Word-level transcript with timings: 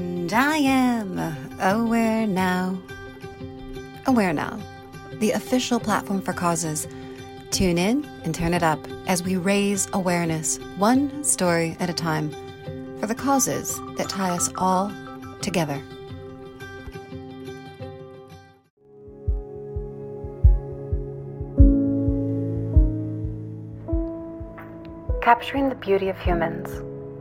And 0.00 0.32
I 0.32 0.56
am 0.56 1.18
aware 1.60 2.26
now. 2.26 2.80
Aware 4.06 4.32
Now, 4.32 4.58
the 5.18 5.32
official 5.32 5.78
platform 5.78 6.22
for 6.22 6.32
causes. 6.32 6.88
Tune 7.50 7.76
in 7.76 8.06
and 8.24 8.34
turn 8.34 8.54
it 8.54 8.62
up 8.62 8.78
as 9.06 9.22
we 9.22 9.36
raise 9.36 9.88
awareness, 9.92 10.56
one 10.78 11.22
story 11.22 11.76
at 11.80 11.90
a 11.90 11.92
time, 11.92 12.30
for 12.98 13.08
the 13.08 13.14
causes 13.14 13.78
that 13.98 14.08
tie 14.08 14.30
us 14.30 14.48
all 14.56 14.90
together. 15.42 15.82
Capturing 25.20 25.68
the 25.68 25.76
beauty 25.78 26.08
of 26.08 26.18
humans 26.18 26.70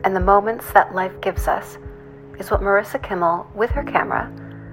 and 0.05 0.15
the 0.15 0.21
moments 0.21 0.71
that 0.71 0.95
life 0.95 1.19
gives 1.19 1.49
us 1.49 1.77
is 2.39 2.49
what 2.49 2.61
Marisa 2.61 3.01
Kimmel, 3.03 3.45
with 3.53 3.69
her 3.71 3.83
camera, 3.83 4.31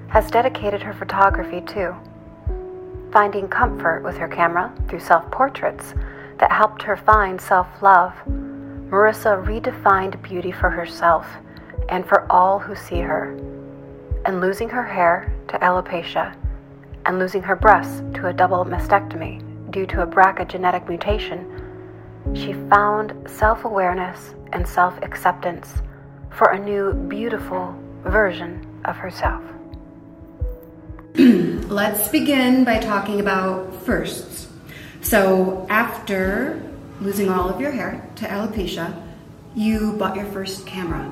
has 0.08 0.30
dedicated 0.30 0.80
her 0.80 0.94
photography 0.94 1.60
to. 1.72 1.94
Finding 3.12 3.48
comfort 3.48 4.02
with 4.04 4.16
her 4.16 4.28
camera 4.28 4.72
through 4.88 5.00
self 5.00 5.28
portraits 5.30 5.94
that 6.38 6.52
helped 6.52 6.82
her 6.82 6.96
find 6.96 7.40
self 7.40 7.66
love, 7.82 8.12
Marisa 8.88 9.44
redefined 9.44 10.20
beauty 10.22 10.52
for 10.52 10.70
herself 10.70 11.26
and 11.88 12.06
for 12.06 12.30
all 12.30 12.58
who 12.58 12.74
see 12.76 13.00
her. 13.00 13.36
And 14.24 14.40
losing 14.40 14.68
her 14.68 14.84
hair 14.84 15.32
to 15.48 15.58
alopecia 15.58 16.34
and 17.04 17.18
losing 17.18 17.42
her 17.42 17.56
breasts 17.56 18.02
to 18.14 18.28
a 18.28 18.32
double 18.32 18.64
mastectomy 18.64 19.42
due 19.70 19.86
to 19.86 20.02
a 20.02 20.06
BRCA 20.06 20.48
genetic 20.48 20.88
mutation, 20.88 21.62
she 22.34 22.52
found 22.68 23.28
self 23.28 23.64
awareness 23.64 24.34
and 24.52 24.66
self 24.66 24.96
acceptance 25.02 25.82
for 26.36 26.50
a 26.50 26.58
new, 26.58 26.92
beautiful 26.92 27.74
version 28.04 28.80
of 28.84 28.94
herself. 28.94 29.42
Let's 31.14 32.08
begin 32.08 32.62
by 32.62 32.78
talking 32.78 33.20
about 33.20 33.74
firsts. 33.84 34.46
So, 35.00 35.66
after 35.70 36.62
losing 37.00 37.30
all 37.30 37.48
of 37.48 37.58
your 37.58 37.70
hair 37.70 38.06
to 38.16 38.26
alopecia, 38.26 39.02
you 39.54 39.94
bought 39.94 40.14
your 40.14 40.26
first 40.26 40.66
camera. 40.66 41.10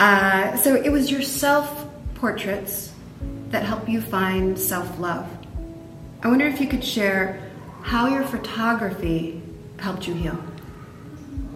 Uh, 0.00 0.56
so, 0.56 0.74
it 0.74 0.90
was 0.90 1.10
your 1.10 1.22
self 1.22 1.86
portraits 2.16 2.92
that 3.50 3.62
helped 3.62 3.88
you 3.88 4.00
find 4.00 4.58
self 4.58 4.98
love. 4.98 5.28
I 6.24 6.28
wonder 6.28 6.46
if 6.46 6.60
you 6.60 6.66
could 6.66 6.84
share 6.84 7.40
how 7.82 8.08
your 8.08 8.24
photography 8.24 9.42
helped 9.78 10.08
you 10.08 10.14
heal. 10.14 10.38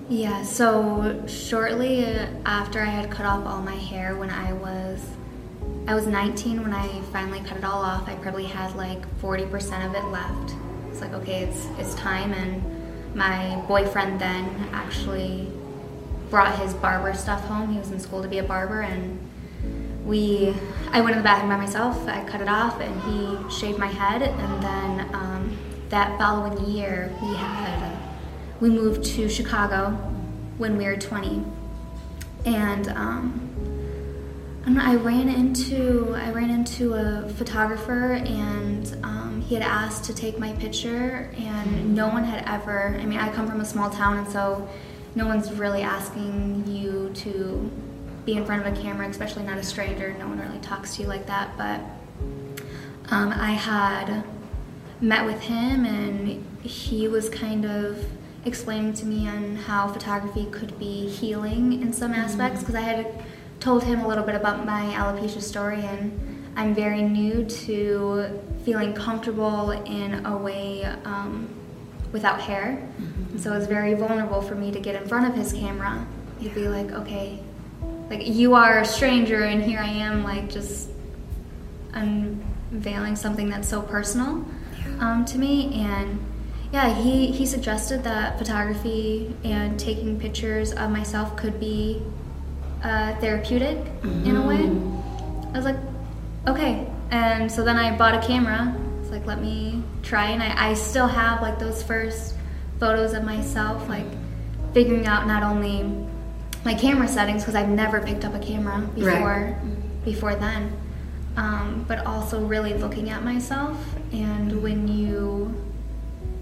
Yeah, 0.08 0.44
so 0.44 1.24
shortly 1.26 2.04
after 2.44 2.80
I 2.80 2.84
had 2.84 3.10
cut 3.10 3.26
off 3.26 3.44
all 3.44 3.60
my 3.60 3.74
hair 3.74 4.14
when 4.14 4.30
I 4.30 4.52
was 4.52 5.04
I 5.88 5.96
was 5.96 6.06
19 6.06 6.62
when 6.62 6.72
I 6.72 7.00
finally 7.12 7.40
cut 7.40 7.56
it 7.56 7.64
all 7.64 7.82
off. 7.82 8.08
I 8.08 8.14
probably 8.14 8.44
had 8.44 8.76
like 8.76 9.00
40% 9.20 9.84
of 9.84 9.94
it 9.96 10.04
left. 10.04 10.54
It's 10.90 11.00
like 11.00 11.12
okay, 11.12 11.42
it's 11.42 11.66
it's 11.78 11.96
time 11.96 12.32
and 12.34 13.16
my 13.16 13.60
boyfriend 13.66 14.20
then 14.20 14.68
actually 14.72 15.50
brought 16.30 16.56
his 16.56 16.72
barber 16.74 17.12
stuff 17.12 17.44
home. 17.46 17.72
He 17.72 17.78
was 17.78 17.90
in 17.90 17.98
school 17.98 18.22
to 18.22 18.28
be 18.28 18.38
a 18.38 18.44
barber 18.44 18.82
and 18.82 19.18
we 20.04 20.54
I 20.92 21.00
went 21.00 21.16
in 21.16 21.18
the 21.18 21.24
bathroom 21.24 21.50
by 21.50 21.56
myself. 21.56 22.06
I 22.06 22.24
cut 22.28 22.40
it 22.40 22.48
off 22.48 22.80
and 22.80 23.02
he 23.02 23.50
shaved 23.50 23.78
my 23.78 23.88
head 23.88 24.22
and 24.22 24.62
then 24.62 25.14
um, 25.16 25.58
that 25.88 26.16
following 26.16 26.64
year 26.64 27.12
we 27.20 27.34
had 27.34 28.05
we 28.60 28.70
moved 28.70 29.04
to 29.04 29.28
Chicago 29.28 29.90
when 30.58 30.76
we 30.76 30.84
were 30.84 30.96
20, 30.96 31.44
and 32.44 32.88
um, 32.88 33.42
and 34.64 34.80
I 34.80 34.96
ran 34.96 35.28
into 35.28 36.14
I 36.16 36.30
ran 36.30 36.50
into 36.50 36.94
a 36.94 37.28
photographer, 37.30 38.14
and 38.14 38.96
um, 39.02 39.44
he 39.46 39.54
had 39.54 39.62
asked 39.62 40.04
to 40.04 40.14
take 40.14 40.38
my 40.38 40.52
picture, 40.54 41.30
and 41.36 41.94
no 41.94 42.08
one 42.08 42.24
had 42.24 42.44
ever. 42.46 42.96
I 43.00 43.04
mean, 43.04 43.18
I 43.18 43.30
come 43.32 43.46
from 43.46 43.60
a 43.60 43.64
small 43.64 43.90
town, 43.90 44.18
and 44.18 44.28
so 44.28 44.68
no 45.14 45.26
one's 45.26 45.52
really 45.52 45.82
asking 45.82 46.66
you 46.66 47.10
to 47.14 47.70
be 48.24 48.34
in 48.34 48.44
front 48.44 48.66
of 48.66 48.72
a 48.72 48.82
camera, 48.82 49.08
especially 49.08 49.44
not 49.44 49.58
a 49.58 49.62
stranger. 49.62 50.16
No 50.18 50.26
one 50.28 50.40
really 50.40 50.58
talks 50.60 50.96
to 50.96 51.02
you 51.02 51.08
like 51.08 51.26
that, 51.26 51.56
but. 51.56 51.80
Um, 53.08 53.30
I 53.30 53.52
had 53.52 54.24
met 55.00 55.24
with 55.24 55.40
him, 55.40 55.84
and 55.84 56.44
he 56.64 57.06
was 57.06 57.28
kind 57.28 57.64
of 57.64 58.04
explaining 58.46 58.94
to 58.94 59.06
me 59.06 59.28
on 59.28 59.56
how 59.56 59.88
photography 59.88 60.46
could 60.52 60.78
be 60.78 61.08
healing 61.08 61.82
in 61.82 61.92
some 61.92 62.12
aspects 62.12 62.60
because 62.60 62.76
I 62.76 62.80
had 62.80 63.24
told 63.58 63.82
him 63.82 64.00
a 64.00 64.08
little 64.08 64.24
bit 64.24 64.36
about 64.36 64.64
my 64.64 64.82
alopecia 64.94 65.42
story 65.42 65.80
and 65.80 66.52
I'm 66.56 66.74
very 66.74 67.02
new 67.02 67.44
to 67.44 68.40
feeling 68.64 68.94
comfortable 68.94 69.72
in 69.72 70.24
a 70.24 70.36
way 70.36 70.84
um, 71.04 71.48
without 72.12 72.40
hair. 72.40 72.88
Mm-hmm. 73.00 73.38
So 73.38 73.52
it 73.52 73.58
was 73.58 73.66
very 73.66 73.94
vulnerable 73.94 74.40
for 74.40 74.54
me 74.54 74.70
to 74.70 74.80
get 74.80 75.00
in 75.00 75.08
front 75.08 75.28
of 75.28 75.34
his 75.34 75.52
camera. 75.52 76.06
He'd 76.38 76.54
be 76.54 76.68
like, 76.68 76.92
okay, 76.92 77.40
like 78.08 78.26
you 78.26 78.54
are 78.54 78.78
a 78.78 78.84
stranger 78.86 79.42
and 79.42 79.62
here 79.62 79.80
I 79.80 79.88
am 79.88 80.22
like 80.22 80.48
just 80.48 80.88
unveiling 81.92 83.16
something 83.16 83.50
that's 83.50 83.68
so 83.68 83.82
personal 83.82 84.44
um, 85.00 85.24
to 85.26 85.38
me 85.38 85.74
and 85.74 86.18
yeah, 86.76 86.92
he, 86.92 87.28
he 87.32 87.46
suggested 87.46 88.04
that 88.04 88.36
photography 88.36 89.34
and 89.44 89.80
taking 89.80 90.20
pictures 90.20 90.74
of 90.74 90.90
myself 90.90 91.34
could 91.34 91.58
be 91.58 92.02
uh, 92.82 93.16
therapeutic 93.16 93.78
mm-hmm. 93.78 94.26
in 94.26 94.36
a 94.36 94.46
way. 94.46 94.58
Mm-hmm. 94.58 95.54
I 95.54 95.56
was 95.56 95.64
like, 95.64 95.78
okay. 96.46 96.86
And 97.10 97.50
so 97.50 97.64
then 97.64 97.78
I 97.78 97.96
bought 97.96 98.22
a 98.22 98.26
camera. 98.26 98.76
It's 99.00 99.10
like, 99.10 99.24
let 99.24 99.40
me 99.40 99.82
try. 100.02 100.26
And 100.26 100.42
I, 100.42 100.72
I 100.72 100.74
still 100.74 101.06
have 101.06 101.40
like 101.40 101.58
those 101.58 101.82
first 101.82 102.34
photos 102.78 103.14
of 103.14 103.24
myself, 103.24 103.88
like 103.88 104.04
figuring 104.74 105.06
out 105.06 105.26
not 105.26 105.42
only 105.42 105.82
my 106.62 106.74
camera 106.74 107.08
settings, 107.08 107.40
because 107.40 107.54
I've 107.54 107.70
never 107.70 108.02
picked 108.02 108.26
up 108.26 108.34
a 108.34 108.38
camera 108.38 108.86
before, 108.94 109.10
right. 109.10 110.04
before 110.04 110.34
then, 110.34 110.76
um, 111.38 111.86
but 111.88 112.04
also 112.04 112.44
really 112.44 112.74
looking 112.74 113.08
at 113.08 113.24
myself. 113.24 113.78
And 114.12 114.62
when 114.62 114.86
you 114.86 115.54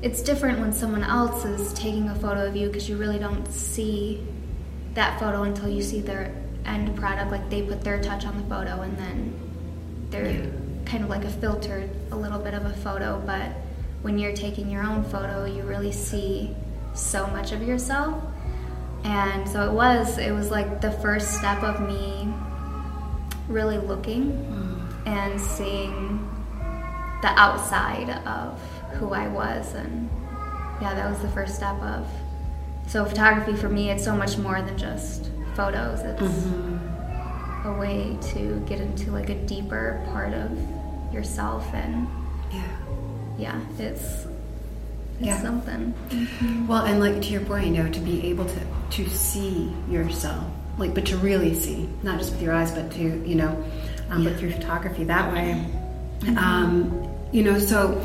it's 0.05 0.21
different 0.21 0.61
when 0.61 0.71
someone 0.71 1.03
else 1.03 1.47
is 1.47 1.73
taking 1.73 2.11
a 2.11 2.15
photo 2.17 2.47
of 2.47 2.55
you 2.55 2.67
because 2.67 2.91
you 2.91 2.99
really 2.99 3.19
don't 3.19 3.51
see 3.51 4.23
that 4.93 5.19
photo 5.19 5.45
until 5.45 5.67
you 5.67 5.83
see 5.83 6.03
their 6.03 6.31
end 6.67 6.95
product. 6.95 7.31
Like 7.31 7.49
they 7.49 7.63
put 7.63 7.81
their 7.81 8.03
touch 8.03 8.27
on 8.27 8.37
the 8.37 8.47
photo 8.47 8.83
and 8.83 8.99
then 8.99 9.41
they're 10.11 10.31
yeah. 10.31 10.51
kind 10.85 11.05
of 11.05 11.09
like 11.09 11.25
a 11.25 11.31
filtered, 11.31 11.89
a 12.11 12.17
little 12.17 12.39
bit 12.39 12.53
of 12.53 12.67
a 12.67 12.75
photo. 12.75 13.19
But 13.25 13.53
when 14.03 14.19
you're 14.19 14.37
taking 14.37 14.69
your 14.69 14.83
own 14.83 15.05
photo, 15.05 15.47
you 15.47 15.63
really 15.63 15.91
see 15.91 16.55
so 16.93 17.27
much 17.29 17.53
of 17.53 17.63
yourself. 17.63 18.23
And 19.05 19.49
so 19.49 19.71
it 19.71 19.73
was, 19.73 20.19
it 20.19 20.33
was 20.33 20.51
like 20.51 20.83
the 20.83 20.93
first 20.93 21.39
step 21.39 21.63
of 21.63 21.81
me 21.81 22.31
really 23.49 23.79
looking 23.79 24.33
mm. 24.33 25.07
and 25.07 25.41
seeing 25.41 26.31
the 27.23 27.29
outside 27.41 28.11
of 28.27 28.61
who 28.95 29.13
I 29.13 29.29
was 29.29 29.75
and 29.75 30.09
yeah 30.81 30.95
that 30.95 31.09
was 31.11 31.21
the 31.21 31.29
first 31.29 31.55
step 31.55 31.81
of 31.83 32.09
so 32.87 33.05
photography 33.05 33.55
for 33.55 33.69
me 33.69 33.91
it's 33.91 34.05
so 34.05 34.15
much 34.17 34.37
more 34.39 34.61
than 34.63 34.77
just 34.77 35.31
photos 35.55 36.01
it's 36.01 36.23
mm-hmm. 36.23 37.69
a 37.69 37.79
way 37.79 38.17
to 38.21 38.61
get 38.67 38.81
into 38.81 39.11
like 39.11 39.29
a 39.31 39.35
deeper 39.47 40.05
part 40.13 40.33
of 40.33 40.51
yourself 41.13 41.67
and 41.73 42.09
yeah 42.53 42.63
yeah 43.39 43.61
it's 43.79 44.27
it's 45.19 45.27
yeah. 45.27 45.41
something 45.41 45.95
mm-hmm. 46.09 46.67
well 46.67 46.85
and 46.85 47.01
like 47.01 47.23
to 47.23 47.29
your 47.29 47.41
point 47.43 47.67
you 47.67 47.73
know 47.73 47.91
to 47.91 48.01
be 48.01 48.27
able 48.27 48.45
to 48.45 48.61
to 48.91 49.09
see 49.09 49.73
yourself 49.89 50.45
like 50.77 50.93
but 50.93 51.07
to 51.07 51.17
really 51.19 51.55
see 51.55 51.89
not 52.03 52.19
just 52.19 52.33
with 52.33 52.43
your 52.43 52.53
eyes 52.53 52.73
but 52.73 52.91
to 52.91 53.03
you 53.27 53.37
know 53.37 53.65
um, 54.11 54.23
yeah. 54.23 54.31
but 54.31 54.39
through 54.39 54.51
photography 54.51 55.05
that 55.05 55.33
way 55.33 55.65
mm-hmm. 56.21 56.37
um, 56.37 57.09
you 57.33 57.45
know 57.45 57.59
so 57.59 58.01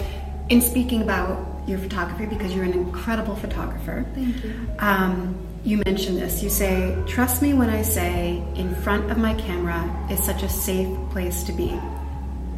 in 0.49 0.61
speaking 0.61 1.01
about 1.01 1.45
your 1.67 1.79
photography, 1.79 2.25
because 2.25 2.53
you're 2.53 2.65
an 2.65 2.73
incredible 2.73 3.35
photographer, 3.35 4.05
thank 4.15 4.43
you. 4.43 4.53
Um, 4.79 5.37
you 5.63 5.81
mentioned 5.85 6.17
this. 6.17 6.41
You 6.41 6.49
say, 6.49 6.95
"Trust 7.05 7.41
me 7.41 7.53
when 7.53 7.69
I 7.69 7.81
say, 7.81 8.41
in 8.55 8.73
front 8.75 9.11
of 9.11 9.17
my 9.17 9.33
camera 9.35 9.81
is 10.09 10.23
such 10.23 10.41
a 10.43 10.49
safe 10.49 10.89
place 11.11 11.43
to 11.43 11.51
be." 11.51 11.69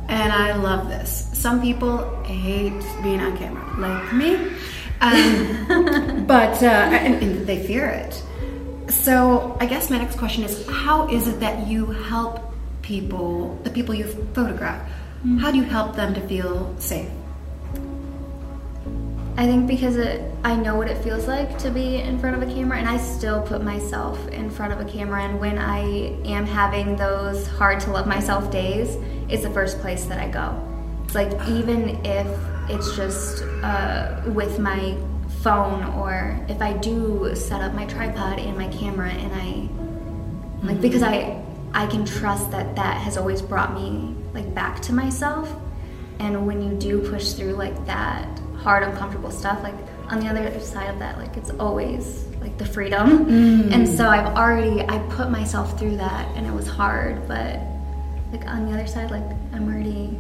And 0.07 0.31
I 0.31 0.55
love 0.55 0.87
this. 0.87 1.29
Some 1.33 1.61
people 1.61 2.23
hate 2.23 2.83
being 3.01 3.21
on 3.21 3.37
camera, 3.37 3.65
like 3.79 4.13
me, 4.13 4.35
um, 5.01 6.25
but 6.27 6.61
uh, 6.61 6.67
and, 6.67 7.15
and 7.23 7.47
they 7.47 7.65
fear 7.65 7.87
it. 7.87 8.21
So 8.91 9.57
I 9.59 9.65
guess 9.65 9.89
my 9.89 9.97
next 9.97 10.17
question 10.17 10.43
is, 10.43 10.67
how 10.67 11.07
is 11.07 11.27
it 11.27 11.39
that 11.39 11.67
you 11.67 11.85
help 11.85 12.53
people, 12.81 13.59
the 13.63 13.69
people 13.69 13.95
you 13.95 14.05
photograph? 14.33 14.81
Mm-hmm. 15.19 15.37
How 15.37 15.51
do 15.51 15.57
you 15.57 15.63
help 15.63 15.95
them 15.95 16.13
to 16.13 16.21
feel 16.27 16.75
safe? 16.77 17.09
I 19.37 19.45
think 19.45 19.65
because 19.65 19.95
it, 19.95 20.21
I 20.43 20.55
know 20.55 20.75
what 20.75 20.89
it 20.89 20.97
feels 21.03 21.27
like 21.27 21.57
to 21.59 21.71
be 21.71 21.95
in 21.95 22.19
front 22.19 22.41
of 22.41 22.47
a 22.47 22.53
camera, 22.53 22.77
and 22.77 22.87
I 22.87 22.97
still 22.97 23.41
put 23.41 23.63
myself 23.63 24.27
in 24.27 24.49
front 24.49 24.73
of 24.73 24.79
a 24.79 24.85
camera. 24.85 25.23
And 25.23 25.39
when 25.39 25.57
I 25.57 25.81
am 26.25 26.45
having 26.45 26.95
those 26.97 27.47
hard 27.47 27.79
to 27.81 27.91
love 27.91 28.07
myself 28.07 28.51
days, 28.51 28.97
it's 29.29 29.43
the 29.43 29.49
first 29.49 29.79
place 29.79 30.05
that 30.05 30.19
I 30.19 30.27
go. 30.27 30.67
It's 31.05 31.15
like 31.15 31.31
even 31.47 32.05
if 32.05 32.27
it's 32.69 32.95
just 32.95 33.43
uh, 33.63 34.21
with 34.27 34.59
my 34.59 34.97
phone, 35.41 35.83
or 35.95 36.37
if 36.49 36.61
I 36.61 36.73
do 36.73 37.33
set 37.33 37.61
up 37.61 37.73
my 37.73 37.85
tripod 37.85 38.37
and 38.37 38.57
my 38.57 38.67
camera, 38.67 39.09
and 39.09 39.33
I 39.33 40.65
like 40.65 40.81
because 40.81 41.03
I 41.03 41.41
I 41.73 41.87
can 41.87 42.05
trust 42.05 42.51
that 42.51 42.75
that 42.75 42.97
has 42.97 43.17
always 43.17 43.41
brought 43.41 43.73
me 43.73 44.13
like 44.33 44.53
back 44.53 44.81
to 44.83 44.93
myself. 44.93 45.51
And 46.19 46.45
when 46.45 46.61
you 46.61 46.77
do 46.77 47.09
push 47.09 47.31
through 47.31 47.53
like 47.53 47.85
that 47.85 48.39
hard, 48.63 48.83
uncomfortable 48.83 49.31
stuff, 49.31 49.61
like 49.63 49.75
on 50.09 50.19
the 50.19 50.27
other 50.27 50.59
side 50.59 50.89
of 50.89 50.99
that, 50.99 51.17
like 51.17 51.35
it's 51.37 51.49
always 51.51 52.25
like 52.41 52.57
the 52.57 52.65
freedom. 52.65 53.25
Mm. 53.25 53.73
And 53.73 53.87
so 53.87 54.07
I've 54.07 54.35
already 54.37 54.81
I 54.81 54.97
put 55.09 55.29
myself 55.29 55.77
through 55.79 55.97
that, 55.97 56.27
and 56.35 56.45
it 56.45 56.53
was 56.53 56.67
hard, 56.67 57.27
but 57.27 57.59
like 58.31 58.45
on 58.47 58.65
the 58.65 58.73
other 58.73 58.87
side, 58.87 59.11
like 59.11 59.23
I'm 59.53 59.67
already 59.67 60.17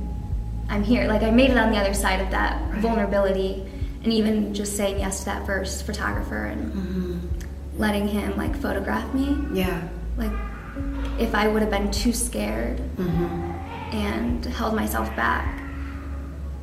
I'm 0.69 0.83
here. 0.83 1.07
Like 1.07 1.23
I 1.23 1.31
made 1.31 1.49
it 1.49 1.57
on 1.57 1.71
the 1.71 1.77
other 1.77 1.93
side 1.93 2.21
of 2.21 2.31
that 2.31 2.61
Right. 2.71 2.79
vulnerability, 2.81 3.65
and 4.03 4.11
even 4.13 4.53
just 4.53 4.75
saying 4.77 4.99
yes 4.99 5.19
to 5.19 5.25
that 5.25 5.45
first 5.45 5.85
photographer 5.85 6.45
and 6.45 6.73
Mm-hmm. 6.73 7.17
letting 7.77 8.07
him 8.07 8.35
like 8.37 8.55
photograph 8.55 9.13
me. 9.13 9.37
Yeah. 9.53 9.81
Like 10.17 10.31
if 11.19 11.35
I 11.35 11.47
would 11.47 11.61
have 11.61 11.71
been 11.71 11.91
too 11.91 12.13
scared 12.13 12.77
Mm-hmm. 12.97 13.95
and 13.95 14.45
held 14.45 14.73
myself 14.75 15.07
back. 15.15 15.60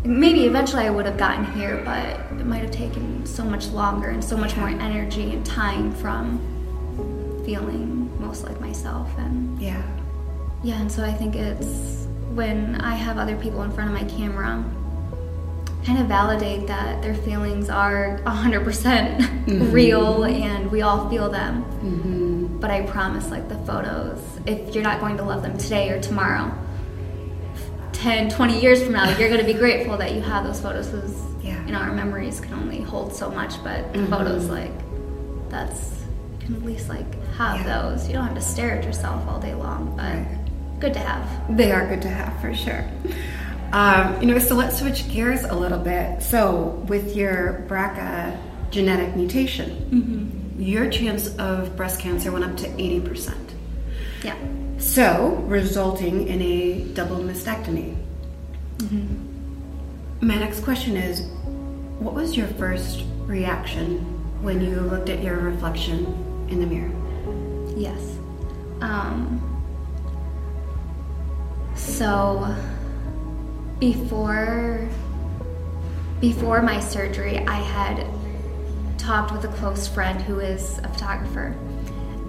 Maybe 0.05 0.45
eventually 0.47 0.85
I 0.85 0.91
would 0.91 1.07
have 1.07 1.19
gotten 1.19 1.45
here, 1.53 1.83
but 1.85 2.07
it 2.41 2.47
might 2.47 2.63
have 2.63 2.71
taken 2.71 3.27
so 3.27 3.45
much 3.45 3.69
longer 3.69 4.09
and 4.09 4.23
so 4.25 4.37
much 4.37 4.57
more 4.57 4.69
energy 4.69 5.33
and 5.33 5.45
time 5.45 5.93
from 5.93 6.39
feeling 7.45 8.11
most 8.21 8.45
like 8.45 8.61
myself. 8.61 9.09
And 9.19 9.61
Yeah. 9.61 9.83
yeah, 10.63 10.81
and 10.81 10.91
so 10.91 11.05
I 11.05 11.13
think 11.13 11.35
it's 11.35 12.07
when 12.35 12.81
I 12.81 12.95
have 12.95 13.19
other 13.19 13.37
people 13.37 13.63
in 13.63 13.73
front 13.73 13.91
of 13.91 14.01
my 14.01 14.09
camera, 14.09 14.65
kind 15.85 15.99
of 15.99 16.07
validate 16.07 16.67
that 16.67 17.03
their 17.03 17.15
feelings 17.15 17.71
are 17.71 18.21
100% 18.25 19.73
real 19.73 20.25
and 20.25 20.71
we 20.71 20.83
all 20.83 21.09
feel 21.09 21.31
them. 21.31 21.65
Mm-hmm. 21.83 22.61
But 22.61 22.71
I 22.71 22.83
promise, 22.83 23.31
like 23.31 23.49
the 23.49 23.59
photos, 23.59 24.21
if 24.47 24.75
you're 24.75 24.85
not 24.85 25.01
going 25.01 25.17
to 25.17 25.23
love 25.23 25.43
them 25.43 25.57
today 25.57 25.91
or 25.91 26.01
tomorrow, 26.01 26.53
10, 27.99 28.31
20 28.31 28.61
years 28.61 28.83
from 28.83 28.93
now, 28.93 29.09
you're 29.19 29.29
going 29.29 29.41
to 29.41 29.47
be 29.47 29.59
grateful 29.59 29.97
that 29.97 30.15
you 30.15 30.21
have 30.21 30.45
those 30.45 30.61
photos 30.61 30.87
because, 30.89 31.17
Yeah. 31.43 31.65
you 31.67 31.73
know, 31.73 31.79
our 31.79 31.93
memories 31.93 32.41
can 32.41 32.55
only 32.55 32.81
hold 32.81 33.13
so 33.15 33.29
much, 33.31 33.63
but 33.65 33.93
the 33.93 34.07
photos, 34.07 34.49
like, 34.49 34.71
that's, 35.51 35.95
you 36.41 36.47
can 36.47 36.55
at 36.57 36.65
least, 36.65 36.89
like, 36.89 37.07
have 37.37 37.61
Yeah. 37.67 37.83
those. 37.91 38.07
You 38.07 38.15
don't 38.15 38.25
have 38.25 38.37
to 38.37 38.41
stare 38.41 38.79
at 38.79 38.85
yourself 38.85 39.23
all 39.29 39.41
day 39.41 39.55
long, 39.55 39.95
but 39.97 40.81
good 40.81 40.95
to 40.95 41.01
have. 41.01 41.57
They 41.57 41.73
are 41.73 41.87
good 41.87 42.03
to 42.03 42.09
have 42.09 42.41
for 42.41 42.55
sure. 42.55 42.85
Um, 43.73 44.17
you 44.23 44.29
know, 44.29 44.39
so 44.39 44.55
let's 44.55 44.79
switch 44.79 45.09
gears 45.11 45.43
a 45.43 45.55
little 45.55 45.79
bit. 45.79 46.23
So, 46.23 46.83
with 46.87 47.17
your 47.17 47.65
BRCA 47.69 48.37
genetic 48.71 49.17
mutation, 49.17 50.55
your 50.57 50.89
chance 50.89 51.35
of 51.37 51.77
breast 51.77 51.99
cancer 52.01 52.31
went 52.31 52.45
up 52.45 52.57
to 52.59 52.69
80%. 52.81 53.35
Yeah. 54.23 54.35
So, 54.79 55.43
resulting 55.47 56.29
in 56.29 56.41
a 56.41 56.85
double 56.95 57.17
mastectomy. 57.17 57.97
My 60.21 60.37
next 60.37 60.61
question 60.61 60.97
is 60.97 61.23
what 61.99 62.15
was 62.15 62.37
your 62.37 62.47
first 62.47 63.05
reaction 63.27 63.99
when 64.41 64.61
you 64.61 64.81
looked 64.81 65.09
at 65.09 65.21
your 65.21 65.37
reflection 65.37 66.07
in 66.49 66.61
the 66.61 66.67
mirror? 66.67 66.93
Yes. 67.77 68.19
Um, 68.81 69.43
so 71.75 72.55
before 73.81 74.89
before 76.21 76.63
my 76.63 76.79
surgery, 76.79 77.39
I 77.47 77.57
had 77.57 78.07
talked 78.97 79.33
with 79.33 79.45
a 79.45 79.49
close 79.57 79.89
friend 79.89 80.23
who 80.23 80.39
is 80.39 80.79
a 80.79 80.89
photographer, 80.89 81.57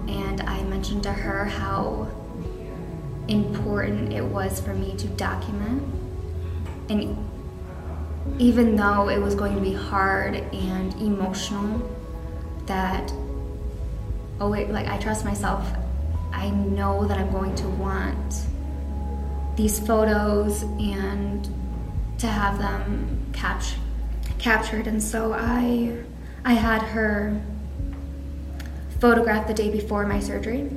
and 0.08 0.40
I 0.42 0.62
mentioned 0.64 1.04
to 1.04 1.12
her 1.12 1.44
how 1.44 2.08
important 3.28 4.12
it 4.12 4.24
was 4.24 4.60
for 4.60 4.74
me 4.74 4.96
to 4.96 5.06
document. 5.08 5.82
And 6.88 7.16
even 8.38 8.76
though 8.76 9.08
it 9.08 9.18
was 9.18 9.34
going 9.34 9.54
to 9.54 9.60
be 9.60 9.72
hard 9.72 10.36
and 10.36 10.92
emotional, 10.94 11.80
that 12.66 13.12
oh 14.40 14.48
wait, 14.48 14.70
like 14.70 14.88
I 14.88 14.96
trust 14.98 15.24
myself. 15.24 15.70
I 16.32 16.50
know 16.50 17.06
that 17.06 17.18
I'm 17.18 17.30
going 17.30 17.54
to 17.56 17.68
want 17.68 18.46
these 19.56 19.78
photos 19.78 20.62
and 20.62 21.48
to 22.18 22.26
have 22.26 22.58
them 22.58 23.26
capt- 23.32 23.76
captured. 24.38 24.86
And 24.86 25.02
so 25.02 25.34
I, 25.34 25.98
I 26.44 26.54
had 26.54 26.82
her 26.82 27.40
photograph 29.00 29.46
the 29.46 29.54
day 29.54 29.70
before 29.70 30.06
my 30.06 30.20
surgery, 30.20 30.70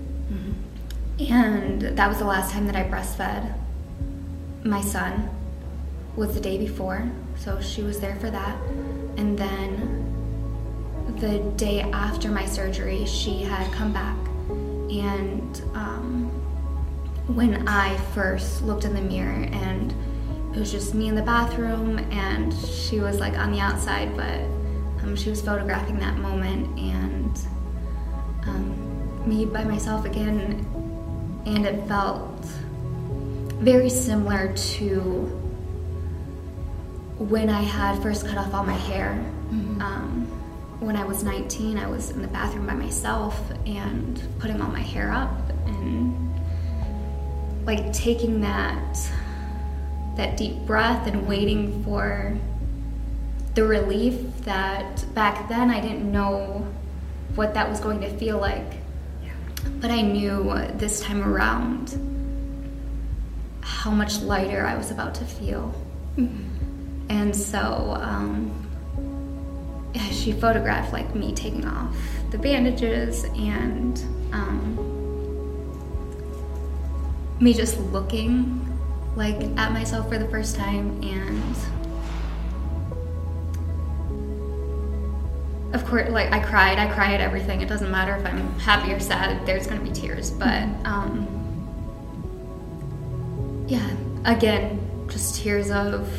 and 1.20 1.82
that 1.82 2.08
was 2.10 2.18
the 2.20 2.26
last 2.26 2.52
time 2.52 2.66
that 2.68 2.76
I 2.76 2.84
breastfed 2.84 3.54
my 4.64 4.82
son. 4.82 5.30
Was 6.16 6.36
the 6.36 6.42
day 6.42 6.60
before, 6.60 7.10
so 7.38 7.60
she 7.60 7.82
was 7.82 8.00
there 8.00 8.16
for 8.18 8.30
that, 8.30 8.56
and 9.18 9.38
then 9.38 10.14
the 11.18 11.40
day 11.58 11.82
after 11.82 12.30
my 12.30 12.46
surgery, 12.46 13.06
she 13.06 13.42
had 13.42 13.72
come 13.74 13.92
back. 13.92 14.16
And 14.48 15.62
um, 15.74 16.30
when 17.28 17.68
I 17.68 17.98
first 18.14 18.62
looked 18.62 18.86
in 18.86 18.94
the 18.94 19.02
mirror, 19.02 19.48
and 19.52 19.92
it 20.56 20.60
was 20.60 20.72
just 20.72 20.94
me 20.94 21.08
in 21.08 21.16
the 21.16 21.24
bathroom, 21.24 21.98
and 22.12 22.54
she 22.54 23.00
was 23.00 23.20
like 23.20 23.34
on 23.34 23.52
the 23.52 23.60
outside, 23.60 24.16
but 24.16 24.40
um, 25.04 25.16
she 25.16 25.32
was 25.32 25.42
photographing 25.42 25.98
that 25.98 26.18
moment, 26.18 26.78
and 26.78 27.40
um, 28.48 29.28
me 29.28 29.46
by 29.46 29.64
myself 29.64 30.06
again. 30.06 30.83
And 31.46 31.66
it 31.66 31.88
felt 31.88 32.46
very 33.60 33.90
similar 33.90 34.54
to 34.54 35.42
when 37.18 37.50
I 37.50 37.62
had 37.62 38.02
first 38.02 38.28
cut 38.28 38.38
off 38.38 38.54
all 38.54 38.64
my 38.64 38.74
hair. 38.74 39.12
Um, 39.82 40.28
when 40.80 40.96
I 40.96 41.06
was 41.06 41.24
19, 41.24 41.78
I 41.78 41.88
was 41.88 42.10
in 42.10 42.22
the 42.22 42.28
bathroom 42.28 42.68
by 42.68 42.74
myself 42.74 43.40
and 43.66 44.22
putting 44.40 44.62
all 44.62 44.70
my 44.70 44.82
hair 44.82 45.12
up 45.12 45.50
and 45.66 46.34
like 47.66 47.94
taking 47.94 48.42
that 48.42 48.98
that 50.18 50.38
deep 50.38 50.58
breath 50.68 51.08
and 51.08 51.28
waiting 51.28 51.84
for 51.84 52.38
the 53.56 53.64
relief 53.64 54.16
that 54.42 55.06
back 55.14 55.48
then 55.50 55.72
I 55.72 55.80
didn't 55.80 56.12
know 56.12 56.68
what 57.36 57.54
that 57.54 57.70
was 57.70 57.80
going 57.80 58.02
to 58.02 58.10
feel 58.18 58.38
like. 58.38 58.83
But 59.80 59.92
I 59.92 60.02
knew 60.02 60.54
this 60.76 61.02
time 61.02 61.22
around 61.22 62.00
how 63.62 63.92
much 63.92 64.22
lighter 64.22 64.66
I 64.66 64.76
was 64.76 64.92
about 64.92 65.16
to 65.16 65.26
feel. 65.26 65.74
And 67.10 67.36
so 67.36 67.98
um, 68.00 68.52
she 70.12 70.32
photographed 70.32 70.94
like 70.94 71.14
me 71.16 71.34
taking 71.34 71.66
off 71.66 71.96
the 72.32 72.38
bandages 72.38 73.26
and 73.36 74.00
um, 74.34 74.76
me 77.40 77.54
just 77.54 77.80
looking 77.92 78.60
like 79.16 79.42
at 79.58 79.72
myself 79.72 80.10
for 80.10 80.18
the 80.18 80.28
first 80.30 80.56
time 80.56 81.02
and 81.04 81.56
of 85.74 85.86
course 85.86 86.10
like 86.10 86.32
i 86.32 86.40
cried 86.40 86.80
i 86.80 86.88
cry 86.94 87.14
at 87.14 87.22
everything. 87.22 87.62
It 87.62 87.68
doesn't 87.68 87.92
matter 87.92 88.16
if 88.16 88.26
i'm 88.26 88.60
happy 88.60 88.94
or 88.94 89.00
sad 89.00 89.46
there's 89.46 89.68
to 89.68 89.86
be 89.86 89.92
tears 89.92 90.32
but 90.32 90.64
um 90.86 91.28
yeah 93.68 93.96
again 94.26 94.80
just 95.10 95.36
tears 95.36 95.70
of 95.70 96.10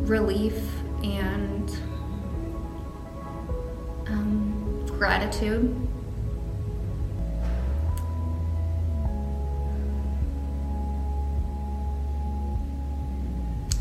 relief 0.00 0.58
and 1.02 1.70
um, 4.08 4.86
gratitude. 4.86 5.84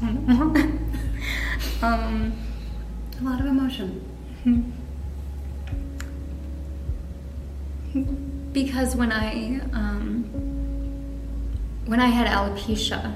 Um 1.79 2.46
A 3.19 3.23
lot 3.23 3.39
of 3.39 3.47
emotion. 3.47 4.03
because 8.53 8.95
when 8.95 9.11
I 9.11 9.59
um, 9.73 10.23
when 11.85 11.99
I 11.99 12.07
had 12.07 12.27
alopecia, 12.27 13.15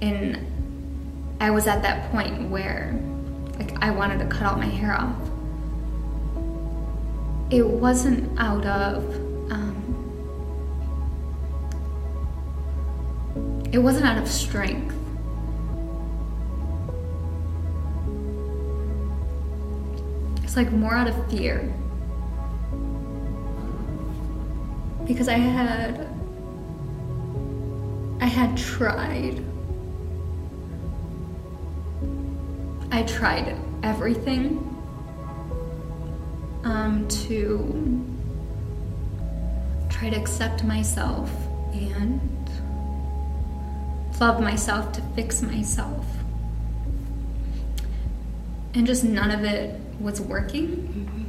and 0.00 0.38
I 1.40 1.50
was 1.50 1.66
at 1.66 1.82
that 1.82 2.10
point 2.10 2.50
where 2.50 2.98
like 3.58 3.72
I 3.82 3.90
wanted 3.90 4.18
to 4.20 4.26
cut 4.26 4.46
all 4.46 4.56
my 4.56 4.66
hair 4.66 4.94
off. 4.94 5.16
It 7.50 7.66
wasn't 7.66 8.38
out 8.38 8.64
of 8.64 9.04
um, 9.52 9.76
it 13.70 13.78
wasn't 13.78 14.06
out 14.06 14.18
of 14.18 14.28
strength. 14.28 14.94
It's 20.52 20.56
like 20.58 20.70
more 20.70 20.94
out 20.94 21.08
of 21.08 21.30
fear. 21.30 21.72
Because 25.06 25.26
I 25.26 25.38
had 25.38 26.06
I 28.20 28.26
had 28.26 28.54
tried 28.54 29.42
I 32.90 33.02
tried 33.04 33.56
everything 33.82 34.58
um, 36.64 37.08
to 37.08 38.04
try 39.88 40.10
to 40.10 40.16
accept 40.20 40.64
myself 40.64 41.30
and 41.72 42.20
love 44.20 44.38
myself, 44.42 44.92
to 44.92 45.00
fix 45.16 45.40
myself. 45.40 46.04
And 48.74 48.86
just 48.86 49.02
none 49.02 49.30
of 49.30 49.44
it 49.44 49.81
was 50.02 50.20
working. 50.20 51.28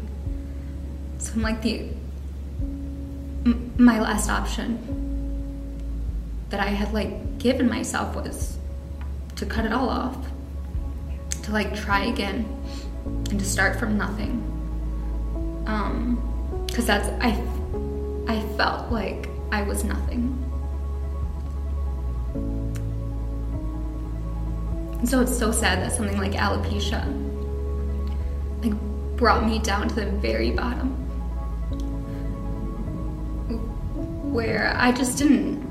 So 1.20 1.34
I'm 1.36 1.42
like, 1.42 1.62
the 1.62 1.90
m- 3.46 3.74
my 3.78 4.00
last 4.00 4.30
option 4.30 4.80
that 6.50 6.60
I 6.60 6.68
had 6.68 6.94
like 6.94 7.38
given 7.38 7.70
myself 7.70 8.16
was 8.16 8.58
to 9.36 9.46
cut 9.46 9.66
it 9.66 9.74
all 9.74 9.90
off 9.90 10.18
to 11.44 11.52
like 11.52 11.76
try 11.76 12.06
again 12.06 12.46
and 13.30 13.40
to 13.40 13.46
start 13.46 13.80
from 13.80 13.98
nothing. 13.98 14.32
Um, 15.68 16.66
because 16.68 16.86
that's 16.86 17.08
I, 17.24 17.30
I 18.28 18.42
felt 18.58 18.92
like 18.92 19.30
I 19.52 19.64
was 19.64 19.84
nothing. 19.84 20.40
And 25.00 25.10
so 25.10 25.22
it's 25.22 25.38
so 25.38 25.52
sad 25.52 25.80
that 25.80 25.92
something 25.92 26.18
like 26.18 26.32
alopecia 26.32 27.33
like 28.64 28.74
brought 29.18 29.46
me 29.46 29.60
down 29.60 29.88
to 29.90 29.96
the 29.96 30.06
very 30.06 30.52
bottom. 30.52 30.92
Where 34.34 34.74
I 34.78 34.92
just 34.92 35.18
didn't 35.18 35.64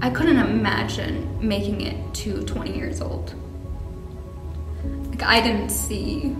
I 0.00 0.10
couldn't 0.10 0.36
imagine 0.36 1.38
making 1.40 1.80
it 1.80 2.14
to 2.14 2.42
20 2.44 2.76
years 2.76 3.00
old. 3.00 3.34
Like 5.08 5.22
I 5.22 5.40
didn't 5.40 5.70
see 5.70 6.36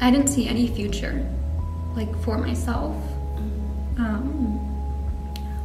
I 0.00 0.10
didn't 0.10 0.28
see 0.28 0.48
any 0.48 0.66
future 0.66 1.26
like 1.94 2.14
for 2.22 2.38
myself. 2.38 2.96
Um, 3.98 4.58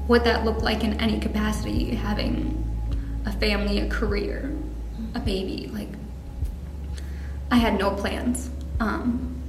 what 0.08 0.24
that 0.26 0.46
looked 0.46 0.62
like 0.62 0.84
in 0.84 0.94
any 1.02 1.20
capacity, 1.20 1.96
having 1.96 2.64
a 3.26 3.32
family, 3.32 3.80
a 3.80 3.90
career, 3.90 4.57
a 5.16 5.20
baby. 5.20 5.70
Like 5.74 5.90
I 7.52 7.58
had 7.58 7.78
no 7.78 7.92
plans. 7.92 8.50
Um, 8.80 9.42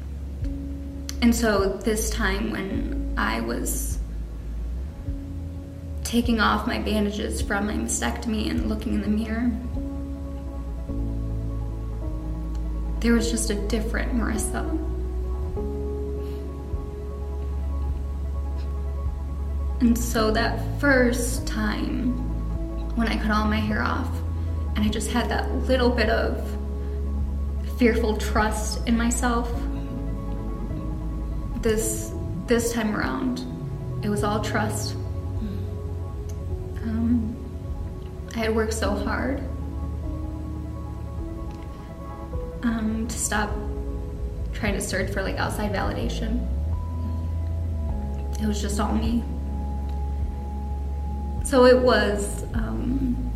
and 1.21 1.35
so 1.35 1.69
this 1.79 2.11
time 2.11 2.51
when 2.51 3.15
I 3.17 3.41
was 3.41 3.99
taking 6.05 6.41
off 6.41 6.67
my 6.67 6.79
bandages 6.79 7.43
from 7.43 7.67
my 7.67 7.75
mastectomy 7.75 8.49
and 8.49 8.69
looking 8.69 8.95
in 8.95 9.03
the 9.03 9.09
mirror, 9.09 9.51
there 13.01 13.13
was 13.13 13.31
just 13.31 13.51
a 13.51 13.55
different 13.69 14.13
Marisa. 14.15 14.67
And 19.81 19.97
so 19.97 20.31
that 20.33 20.61
first 20.81 21.47
time 21.47 22.17
when 22.97 23.07
I 23.07 23.17
cut 23.17 23.31
all 23.31 23.45
my 23.45 23.57
hair 23.61 23.83
off, 23.83 24.09
and 24.79 24.87
I 24.87 24.91
just 24.91 25.11
had 25.11 25.29
that 25.29 25.51
little 25.67 25.91
bit 25.91 26.09
of 26.09 26.41
fearful 27.79 28.17
trust 28.17 28.87
in 28.87 28.97
myself, 28.97 29.53
this 31.63 32.13
this 32.47 32.73
time 32.73 32.95
around, 32.95 33.41
it 34.05 34.09
was 34.09 34.23
all 34.23 34.41
trust. 34.41 34.95
I 38.39 38.43
had 38.43 38.55
worked 38.55 38.75
so 38.75 38.95
hard 38.95 39.41
um, 42.63 43.07
to 43.09 43.19
stop 43.19 43.51
trying 44.53 44.75
to 44.75 44.81
search 44.81 45.11
for 45.11 45.25
like 45.25 45.39
outside 45.39 45.73
validation. 45.73 46.47
It 48.41 48.47
was 48.47 48.63
just 48.63 48.79
all 48.79 48.95
me. 48.95 49.25
So 51.45 51.65
it 51.65 51.81
was 51.81 52.45
um, 52.55 53.28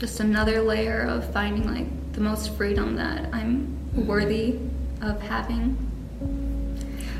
just 0.00 0.18
another 0.18 0.62
layer 0.62 1.02
of 1.02 1.30
finding 1.30 1.72
like 1.72 2.12
the 2.14 2.22
most 2.22 2.56
freedom 2.56 2.96
that 2.96 3.32
I'm 3.34 4.06
worthy 4.06 4.58
of 5.02 5.20
having. 5.20 5.76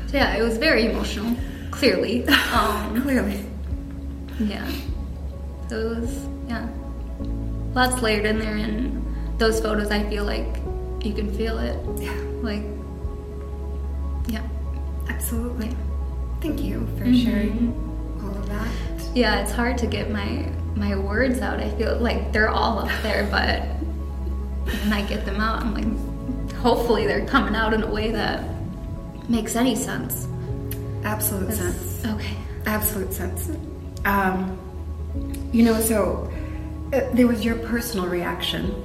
So 0.07 0.17
yeah, 0.17 0.35
it 0.35 0.41
was 0.41 0.57
very 0.57 0.87
emotional. 0.87 1.37
Clearly, 1.69 2.27
um, 2.53 3.01
clearly. 3.03 3.45
Yeah. 4.39 4.69
Those, 5.69 6.27
yeah. 6.47 6.67
Lots 7.73 8.01
layered 8.01 8.25
in 8.25 8.39
there, 8.39 8.55
and 8.57 9.39
those 9.39 9.61
photos, 9.61 9.91
I 9.91 10.03
feel 10.09 10.25
like 10.25 10.57
you 11.03 11.13
can 11.13 11.33
feel 11.37 11.59
it. 11.59 11.77
Yeah. 12.01 12.11
Like, 12.41 12.63
yeah. 14.27 14.45
Absolutely. 15.07 15.67
Yeah. 15.67 15.75
Thank 16.41 16.61
you 16.61 16.79
for 16.97 17.05
mm-hmm. 17.05 17.25
sharing 17.25 18.19
all 18.23 18.35
of 18.35 18.49
that. 18.49 18.67
Yeah, 19.15 19.41
it's 19.41 19.51
hard 19.51 19.77
to 19.77 19.87
get 19.87 20.09
my 20.09 20.51
my 20.75 20.95
words 20.95 21.41
out. 21.41 21.59
I 21.59 21.69
feel 21.71 21.97
like 21.97 22.31
they're 22.31 22.49
all 22.49 22.79
up 22.79 23.01
there, 23.01 23.27
but 23.29 23.61
when 24.83 24.93
I 24.93 25.05
get 25.05 25.25
them 25.25 25.39
out, 25.39 25.61
I'm 25.61 25.73
like, 25.73 26.53
hopefully 26.55 27.07
they're 27.07 27.25
coming 27.25 27.55
out 27.55 27.73
in 27.73 27.83
a 27.83 27.91
way 27.91 28.11
that 28.11 28.43
makes 29.29 29.55
any 29.55 29.75
sense. 29.75 30.27
Absolute 31.03 31.53
sense. 31.53 32.05
Okay. 32.05 32.37
Absolute 32.65 33.13
sense. 33.13 33.49
Um, 34.05 34.57
you 35.51 35.63
know, 35.63 35.79
so 35.79 36.31
uh, 36.93 37.01
there 37.13 37.27
was 37.27 37.43
your 37.43 37.55
personal 37.55 38.07
reaction 38.07 38.83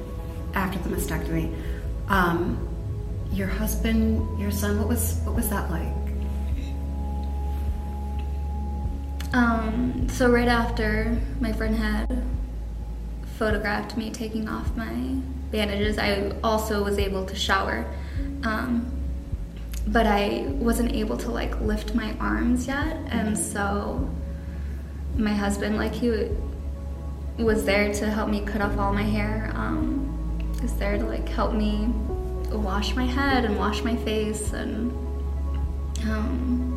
after 0.54 0.78
the 0.78 0.94
mastectomy. 0.94 1.54
Um, 2.08 2.68
your 3.32 3.48
husband, 3.48 4.40
your 4.40 4.50
son, 4.50 4.78
what 4.78 4.88
was 4.88 5.20
what 5.24 5.34
was 5.34 5.48
that 5.50 5.70
like? 5.70 6.05
Um, 9.36 10.08
so 10.08 10.30
right 10.30 10.48
after 10.48 11.14
my 11.40 11.52
friend 11.52 11.76
had 11.76 12.22
photographed 13.36 13.94
me 13.94 14.10
taking 14.10 14.48
off 14.48 14.74
my 14.74 14.94
bandages, 15.50 15.98
I 15.98 16.32
also 16.42 16.82
was 16.82 16.98
able 16.98 17.26
to 17.26 17.34
shower. 17.34 17.84
Um, 18.44 18.90
but 19.88 20.06
I 20.06 20.46
wasn't 20.48 20.92
able 20.92 21.18
to 21.18 21.30
like 21.30 21.60
lift 21.60 21.94
my 21.94 22.16
arms 22.18 22.66
yet, 22.66 22.96
and 23.08 23.36
so 23.38 24.08
my 25.18 25.34
husband, 25.34 25.76
like 25.76 25.92
he 25.92 26.30
was 27.38 27.66
there 27.66 27.92
to 27.92 28.08
help 28.08 28.30
me 28.30 28.40
cut 28.40 28.62
off 28.62 28.78
all 28.78 28.92
my 28.94 29.02
hair. 29.02 29.52
Um, 29.54 30.50
he 30.56 30.62
was 30.62 30.72
there 30.76 30.96
to 30.96 31.04
like 31.04 31.28
help 31.28 31.52
me 31.52 31.88
wash 32.50 32.96
my 32.96 33.04
head 33.04 33.44
and 33.44 33.58
wash 33.58 33.82
my 33.82 33.96
face, 33.96 34.54
and 34.54 34.90
um, 36.04 36.75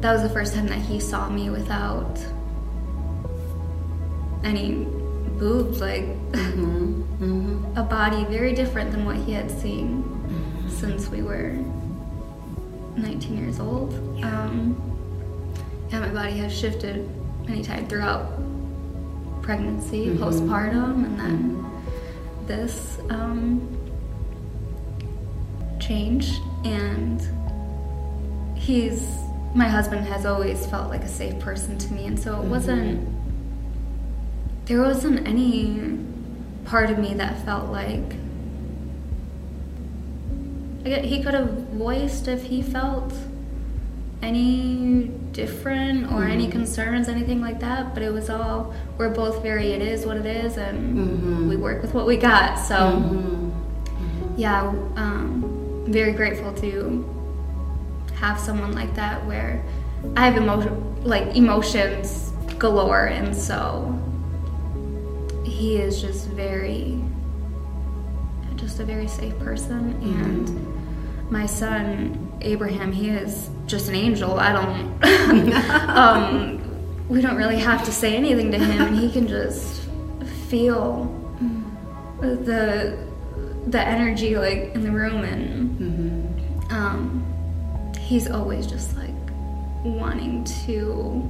that 0.00 0.12
was 0.12 0.22
the 0.22 0.28
first 0.28 0.54
time 0.54 0.66
that 0.68 0.78
he 0.78 1.00
saw 1.00 1.28
me 1.28 1.50
without 1.50 2.18
any 4.44 4.86
boobs, 5.38 5.80
like 5.80 6.04
mm-hmm. 6.32 7.02
Mm-hmm. 7.02 7.76
a 7.76 7.82
body 7.82 8.24
very 8.24 8.52
different 8.52 8.92
than 8.92 9.04
what 9.04 9.16
he 9.16 9.32
had 9.32 9.50
seen 9.50 10.02
mm-hmm. 10.02 10.68
since 10.68 11.08
we 11.08 11.22
were 11.22 11.52
19 12.96 13.36
years 13.36 13.60
old. 13.60 13.92
Yeah. 14.18 14.44
Um, 14.44 14.82
yeah, 15.90 16.00
my 16.00 16.08
body 16.08 16.38
has 16.38 16.56
shifted 16.56 17.08
many 17.46 17.62
times 17.62 17.88
throughout 17.88 18.26
pregnancy, 19.42 20.06
mm-hmm. 20.06 20.22
postpartum, 20.22 21.04
and 21.04 21.18
then 21.18 21.56
mm-hmm. 21.56 22.46
this 22.46 22.98
um, 23.10 23.68
change. 25.80 26.38
And 26.64 27.20
he's 28.56 29.25
my 29.56 29.68
husband 29.68 30.06
has 30.06 30.26
always 30.26 30.66
felt 30.66 30.90
like 30.90 31.02
a 31.02 31.08
safe 31.08 31.38
person 31.40 31.78
to 31.78 31.92
me, 31.92 32.04
and 32.06 32.20
so 32.20 32.34
it 32.34 32.36
mm-hmm. 32.36 32.50
wasn't. 32.50 33.08
There 34.66 34.82
wasn't 34.82 35.26
any 35.26 35.98
part 36.64 36.90
of 36.90 36.98
me 36.98 37.14
that 37.14 37.42
felt 37.44 37.70
like 37.70 38.12
he 40.84 41.22
could 41.22 41.34
have 41.34 41.50
voiced 41.70 42.28
if 42.28 42.44
he 42.44 42.62
felt 42.62 43.12
any 44.22 45.08
different 45.32 46.12
or 46.12 46.24
any 46.24 46.48
concerns, 46.48 47.08
anything 47.08 47.40
like 47.40 47.60
that. 47.60 47.94
But 47.94 48.02
it 48.02 48.12
was 48.12 48.28
all 48.28 48.74
we're 48.98 49.08
both 49.08 49.42
very 49.42 49.68
it 49.72 49.80
is 49.80 50.04
what 50.04 50.16
it 50.18 50.26
is, 50.26 50.58
and 50.58 51.48
we 51.48 51.56
work 51.56 51.80
with 51.80 51.94
what 51.94 52.06
we 52.06 52.16
got. 52.16 52.56
So 52.56 52.76
yeah, 54.36 54.68
um, 54.96 55.84
very 55.88 56.12
grateful 56.12 56.52
to 56.54 57.15
have 58.16 58.38
someone 58.38 58.72
like 58.72 58.94
that 58.94 59.24
where 59.26 59.62
I 60.16 60.26
have 60.26 60.36
emotion 60.36 61.04
like 61.04 61.36
emotions 61.36 62.32
galore, 62.58 63.06
and 63.06 63.34
so 63.36 63.92
he 65.44 65.76
is 65.76 66.00
just 66.00 66.28
very 66.28 67.02
just 68.56 68.80
a 68.80 68.84
very 68.84 69.06
safe 69.06 69.38
person. 69.38 69.94
And 70.02 71.30
my 71.30 71.46
son 71.46 72.22
abraham 72.42 72.92
he 72.92 73.10
is 73.10 73.50
just 73.66 73.88
an 73.88 73.94
angel. 73.94 74.38
I 74.38 74.52
don't 74.52 75.54
um, 75.90 77.08
we 77.08 77.20
don't 77.20 77.36
really 77.36 77.58
have 77.58 77.84
to 77.84 77.92
say 77.92 78.16
anything 78.16 78.50
to 78.52 78.58
him. 78.58 78.94
He 78.94 79.10
can 79.10 79.28
just 79.28 79.82
feel 80.48 81.04
the 82.20 83.06
the 83.66 83.80
energy 83.80 84.36
like 84.36 84.74
in 84.74 84.82
the 84.82 84.90
room 84.90 85.24
and 85.24 85.80
um, 85.80 85.85
he's 88.06 88.30
always 88.30 88.68
just 88.68 88.96
like 88.96 89.10
wanting 89.82 90.44
to 90.44 91.28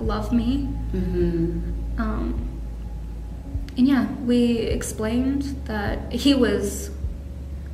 love 0.00 0.32
me. 0.32 0.68
Mm-hmm. 0.92 2.00
Um, 2.00 2.48
and 3.76 3.86
yeah, 3.86 4.10
we 4.24 4.58
explained 4.58 5.42
that 5.66 6.12
he 6.12 6.34
was 6.34 6.90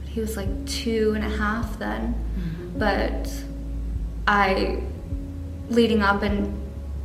he 0.04 0.20
was 0.20 0.36
like 0.36 0.66
two 0.66 1.12
and 1.14 1.24
a 1.24 1.28
half 1.28 1.78
then, 1.78 2.14
mm-hmm. 2.38 2.78
but 2.78 3.32
I 4.28 4.82
leading 5.70 6.02
up 6.02 6.22
and 6.22 6.54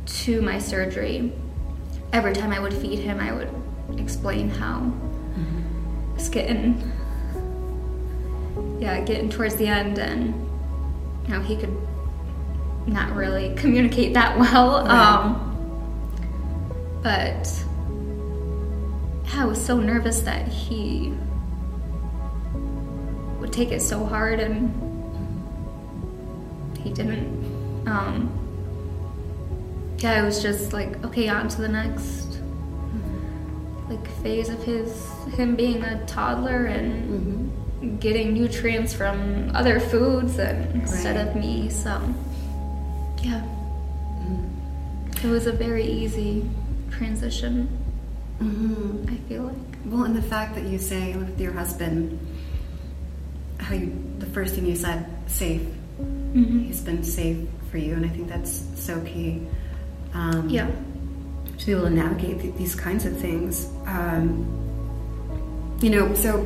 to 0.04 0.42
my 0.42 0.58
surgery, 0.58 1.32
every 2.12 2.34
time 2.34 2.52
I 2.52 2.58
would 2.60 2.74
feed 2.74 2.98
him, 2.98 3.18
I 3.18 3.32
would 3.32 3.48
explain 3.98 4.50
how 4.50 4.80
mm-hmm. 4.80 6.14
it's 6.16 6.28
getting 6.28 6.92
yeah 8.78 9.00
getting 9.00 9.30
towards 9.30 9.56
the 9.56 9.66
end 9.66 9.98
and 9.98 10.51
you 11.24 11.28
know 11.28 11.40
he 11.40 11.56
could 11.56 11.76
not 12.86 13.14
really 13.14 13.54
communicate 13.54 14.14
that 14.14 14.38
well 14.38 14.86
um, 14.88 15.48
but 17.02 17.64
yeah, 19.24 19.42
I 19.42 19.44
was 19.44 19.64
so 19.64 19.78
nervous 19.80 20.20
that 20.22 20.46
he 20.46 21.12
would 23.40 23.52
take 23.52 23.72
it 23.72 23.80
so 23.80 24.04
hard 24.04 24.40
and 24.40 24.70
he 26.78 26.90
didn't. 26.90 27.88
Um, 27.88 28.38
yeah, 29.98 30.12
I 30.12 30.22
was 30.22 30.42
just 30.42 30.72
like, 30.72 31.02
okay, 31.04 31.28
on 31.28 31.48
to 31.48 31.60
the 31.60 31.68
next 31.68 32.38
like 33.88 34.06
phase 34.22 34.48
of 34.48 34.62
his 34.62 35.10
him 35.34 35.56
being 35.56 35.82
a 35.82 36.04
toddler 36.06 36.66
and 36.66 37.52
getting 38.00 38.32
nutrients 38.34 38.92
from 38.94 39.50
other 39.54 39.80
foods 39.80 40.38
and 40.38 40.74
instead 40.82 41.16
Right. 41.16 41.28
of 41.28 41.36
me. 41.36 41.68
So 41.70 42.00
yeah. 43.22 43.42
It 45.22 45.28
was 45.28 45.46
a 45.46 45.52
very 45.52 45.84
easy 45.84 46.44
transition, 46.90 47.68
I 48.40 49.14
feel 49.28 49.44
like. 49.44 49.54
Well, 49.86 50.02
and 50.04 50.16
the 50.16 50.22
fact 50.22 50.54
that 50.56 50.64
you 50.64 50.78
say 50.78 51.14
with 51.14 51.40
your 51.40 51.52
husband, 51.52 52.18
how 53.58 53.74
you, 53.76 53.92
the 54.18 54.26
first 54.26 54.54
thing 54.56 54.66
you 54.66 54.74
said, 54.74 55.06
safe. 55.28 55.62
He's 56.34 56.80
been 56.80 57.04
safe 57.04 57.38
for 57.70 57.78
you, 57.78 57.92
and 57.94 58.04
I 58.04 58.08
think 58.08 58.28
that's 58.28 58.64
so 58.74 59.00
key. 59.02 59.42
Um, 60.14 60.48
Yeah. 60.48 60.68
To 61.58 61.66
be 61.66 61.72
able 61.72 61.82
to 61.84 61.90
navigate 61.90 62.40
th- 62.40 62.54
these 62.56 62.74
kinds 62.74 63.04
of 63.06 63.16
things. 63.16 63.68
Um, 63.86 64.44
you 65.80 65.90
know, 65.90 66.12
so 66.14 66.42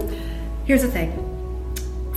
here's 0.67 0.83
the 0.83 0.89
thing. 0.91 1.11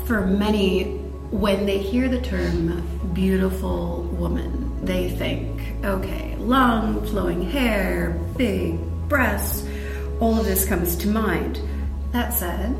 For 0.09 0.25
many, 0.25 0.85
when 1.29 1.67
they 1.67 1.77
hear 1.77 2.09
the 2.09 2.19
term 2.19 2.81
beautiful 3.13 4.01
woman, 4.17 4.83
they 4.83 5.11
think, 5.11 5.61
okay, 5.85 6.35
long 6.37 7.05
flowing 7.05 7.43
hair, 7.43 8.19
big 8.35 8.79
breasts, 9.07 9.69
all 10.19 10.39
of 10.39 10.47
this 10.47 10.65
comes 10.65 10.95
to 10.95 11.07
mind. 11.09 11.61
That 12.11 12.33
said, 12.33 12.75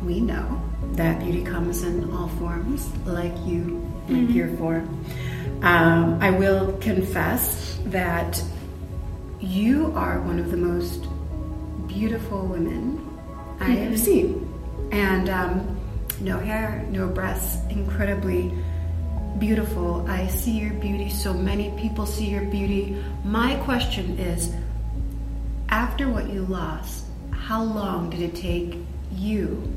we 0.00 0.20
know 0.20 0.62
that 0.92 1.20
beauty 1.20 1.44
comes 1.44 1.82
in 1.82 2.10
all 2.10 2.28
forms, 2.28 2.88
like 3.04 3.36
you, 3.44 3.92
like 4.08 4.30
your 4.30 4.56
form. 4.56 5.04
Um, 5.60 6.22
I 6.22 6.30
will 6.30 6.72
confess 6.78 7.78
that 7.84 8.42
you 9.40 9.92
are 9.94 10.22
one 10.22 10.38
of 10.38 10.50
the 10.50 10.56
most 10.56 11.06
beautiful 11.86 12.46
women 12.46 12.98
I 13.60 13.72
have 13.72 14.00
seen. 14.00 14.48
And 14.90 15.28
um, 15.28 15.81
no 16.22 16.38
hair, 16.38 16.86
no 16.90 17.08
breasts, 17.08 17.58
incredibly 17.68 18.52
beautiful. 19.38 20.06
I 20.08 20.28
see 20.28 20.52
your 20.52 20.74
beauty. 20.74 21.10
So 21.10 21.34
many 21.34 21.70
people 21.78 22.06
see 22.06 22.26
your 22.26 22.44
beauty. 22.44 23.02
My 23.24 23.56
question 23.64 24.18
is 24.18 24.54
after 25.68 26.08
what 26.08 26.30
you 26.30 26.42
lost, 26.42 27.06
how 27.30 27.62
long 27.62 28.10
did 28.10 28.20
it 28.20 28.36
take 28.36 28.76
you 29.10 29.72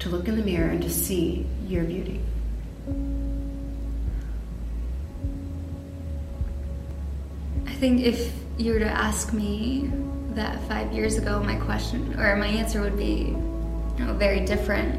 to 0.00 0.08
look 0.08 0.26
in 0.26 0.36
the 0.36 0.44
mirror 0.44 0.70
and 0.70 0.82
to 0.82 0.90
see 0.90 1.46
your 1.66 1.84
beauty? 1.84 2.20
I 7.66 7.74
think 7.74 8.00
if 8.00 8.32
you 8.58 8.72
were 8.72 8.78
to 8.80 8.90
ask 8.90 9.32
me 9.32 9.90
that 10.34 10.60
five 10.68 10.92
years 10.92 11.18
ago, 11.18 11.42
my 11.42 11.56
question 11.56 12.18
or 12.18 12.36
my 12.36 12.46
answer 12.46 12.80
would 12.80 12.96
be, 12.96 13.36
you 14.02 14.08
know, 14.08 14.14
very 14.14 14.40
different. 14.40 14.94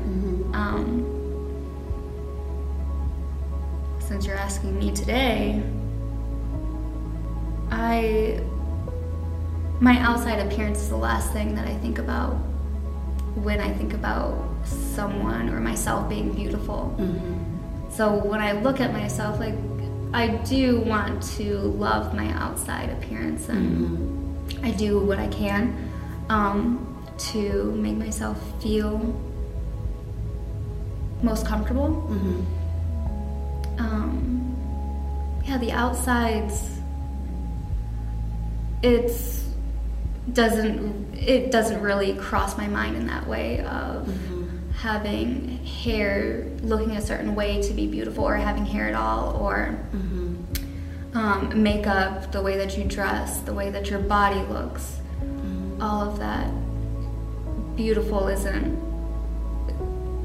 Um, 0.56 1.04
since 4.00 4.26
you're 4.26 4.38
asking 4.38 4.80
me 4.80 4.92
today, 4.92 5.62
I 7.72 8.42
my 9.80 9.98
outside 10.00 10.40
appearance 10.40 10.80
is 10.80 10.90
the 10.90 10.96
last 10.96 11.34
thing 11.34 11.56
that 11.56 11.68
I 11.68 11.76
think 11.80 12.00
about 12.00 12.34
when 13.36 13.60
I 13.60 13.74
think 13.74 13.94
about 13.94 14.38
someone 14.64 15.50
or 15.50 15.60
myself 15.60 16.08
being 16.08 16.32
beautiful. 16.32 16.96
So 17.90 18.14
when 18.16 18.40
I 18.40 18.54
look 18.54 18.80
at 18.80 18.94
myself, 18.94 19.40
like 19.40 19.56
I 20.14 20.28
do 20.28 20.80
want 20.82 21.22
to 21.38 21.58
love 21.58 22.14
my 22.16 22.30
outside 22.34 22.90
appearance, 22.92 23.50
and 23.50 24.38
I 24.64 24.72
do 24.72 25.00
what 25.00 25.20
I 25.20 25.28
can 25.28 25.92
um, 26.30 26.93
to 27.18 27.72
make 27.72 27.96
myself 27.98 28.38
feel 28.62 28.98
most 31.22 31.46
comfortable. 31.46 32.06
Um, 33.80 34.56
yeah, 35.46 35.58
the 35.58 35.72
outsides. 35.72 36.80
It's 38.82 39.44
doesn't 40.32 41.14
it 41.16 41.52
doesn't 41.52 41.82
really 41.82 42.14
cross 42.16 42.58
my 42.58 42.68
mind 42.68 42.96
in 42.96 43.08
that 43.08 43.28
way 43.28 43.60
of 43.66 44.08
having 44.78 45.64
hair 45.66 46.46
looking 46.62 46.92
a 46.92 47.02
certain 47.02 47.36
way 47.36 47.62
to 47.62 47.74
be 47.74 47.88
beautiful 47.88 48.24
or 48.26 48.36
having 48.36 48.66
hair 48.66 48.88
at 48.88 48.96
all 48.96 49.36
or 49.36 49.78
um, 51.14 51.62
makeup 51.62 52.32
the 52.32 52.42
way 52.42 52.58
that 52.58 52.78
you 52.78 52.84
dress 52.86 53.40
the 53.42 53.54
way 53.54 53.70
that 53.70 53.90
your 53.90 54.00
body 54.00 54.42
looks 54.50 54.98
all 55.82 56.02
of 56.10 56.20
that 56.20 56.50
beautiful 57.76 58.28
isn't 58.28 58.82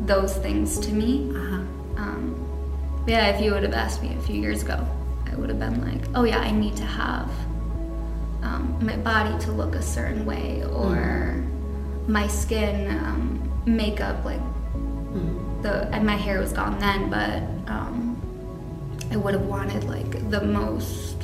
those 0.07 0.37
things 0.39 0.79
to 0.81 0.93
me. 0.93 1.31
Uh-huh. 1.35 1.55
um, 1.97 3.05
yeah 3.07 3.27
if 3.29 3.41
you 3.43 3.53
would 3.53 3.63
have 3.63 3.75
asked 3.75 4.03
me 4.03 4.15
a 4.15 4.21
few 4.23 4.41
years 4.41 4.63
ago 4.63 4.87
i 5.31 5.35
would 5.35 5.49
have 5.49 5.59
been 5.59 5.83
like 5.85 6.03
oh 6.15 6.25
yeah 6.25 6.39
i 6.41 6.51
need 6.51 6.77
to 6.77 6.85
have 6.85 7.31
um, 8.43 8.79
my 8.81 8.97
body 8.97 9.37
to 9.45 9.51
look 9.53 9.75
a 9.75 9.83
certain 9.83 10.25
way 10.25 10.63
or 10.65 11.45
my 12.07 12.27
skin 12.27 12.91
um, 13.05 13.41
makeup 13.67 14.25
like 14.25 14.41
the 15.63 15.89
and 15.93 16.07
my 16.07 16.17
hair 16.17 16.39
was 16.41 16.53
gone 16.53 16.79
then 16.79 17.11
but 17.11 17.43
um, 17.73 18.17
i 19.11 19.17
would 19.17 19.35
have 19.35 19.47
wanted 19.47 19.85
like 19.85 20.31
the 20.31 20.41
most 20.43 21.17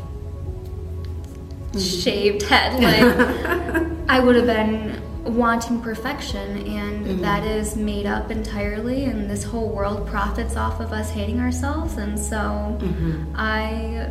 shaved 1.79 2.43
head. 2.43 2.73
Like 2.83 3.87
i 4.09 4.21
would 4.21 4.37
have 4.37 4.47
been 4.47 5.01
wanting 5.25 5.81
perfection 5.81 6.59
and 6.67 7.07
mm-hmm. 7.07 7.21
that 7.21 7.45
is 7.45 7.77
made 7.77 8.07
up 8.07 8.31
entirely 8.31 9.05
and 9.05 9.31
this 9.31 9.45
whole 9.45 9.69
world 9.69 10.07
profits 10.07 10.57
off 10.57 10.81
of 10.81 10.93
us 10.93 11.11
hating 11.11 11.41
ourselves 11.41 11.97
and 11.97 12.19
so 12.19 12.37
mm-hmm. 12.81 13.25
i 13.35 14.11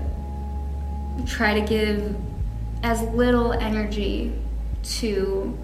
try 1.28 1.60
to 1.60 1.66
give 1.66 2.16
as 2.82 3.02
little 3.14 3.54
energy 3.54 4.34
to 4.82 5.58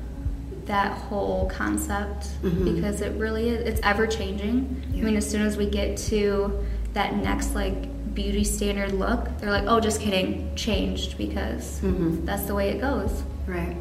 that 0.65 0.91
whole 0.91 1.49
concept 1.49 2.27
mm-hmm. 2.43 2.75
because 2.75 3.01
it 3.01 3.11
really 3.13 3.49
is 3.49 3.67
it's 3.67 3.81
ever 3.83 4.05
changing 4.05 4.83
i 4.93 4.97
mean 4.97 5.15
as 5.15 5.27
soon 5.27 5.41
as 5.41 5.57
we 5.57 5.65
get 5.65 5.97
to 5.97 6.63
that 6.93 7.15
next 7.15 7.55
like 7.55 7.89
beauty 8.13 8.43
standard 8.43 8.91
look, 8.91 9.29
they're 9.39 9.51
like, 9.51 9.63
oh, 9.67 9.79
just 9.79 10.01
kidding, 10.01 10.53
changed 10.55 11.17
because 11.17 11.79
Mhm. 11.81 12.25
that's 12.25 12.43
the 12.43 12.55
way 12.55 12.69
it 12.69 12.81
goes. 12.81 13.23
Right. 13.47 13.77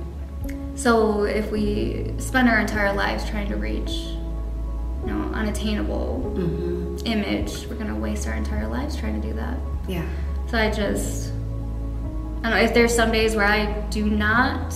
So 0.79 1.25
if 1.25 1.51
we 1.51 2.15
spend 2.19 2.49
our 2.49 2.61
entire 2.61 2.93
lives 2.93 3.29
trying 3.29 3.49
to 3.49 3.57
reach, 3.57 3.91
you 3.91 5.07
know, 5.13 5.23
unattainable 5.35 6.35
Mm-hmm. 6.39 7.07
image, 7.07 7.67
we're 7.67 7.75
gonna 7.75 7.97
waste 7.99 8.29
our 8.29 8.35
entire 8.35 8.69
lives 8.69 8.95
trying 8.97 9.21
to 9.21 9.27
do 9.29 9.35
that. 9.35 9.57
Yeah. 9.89 10.07
So 10.49 10.57
I 10.57 10.71
just, 10.71 11.33
I 11.33 12.51
don't 12.51 12.51
know, 12.53 12.57
if 12.59 12.75
there's 12.75 12.95
some 12.95 13.11
days 13.11 13.35
where 13.35 13.45
I 13.47 13.67
do 13.91 14.09
not 14.09 14.73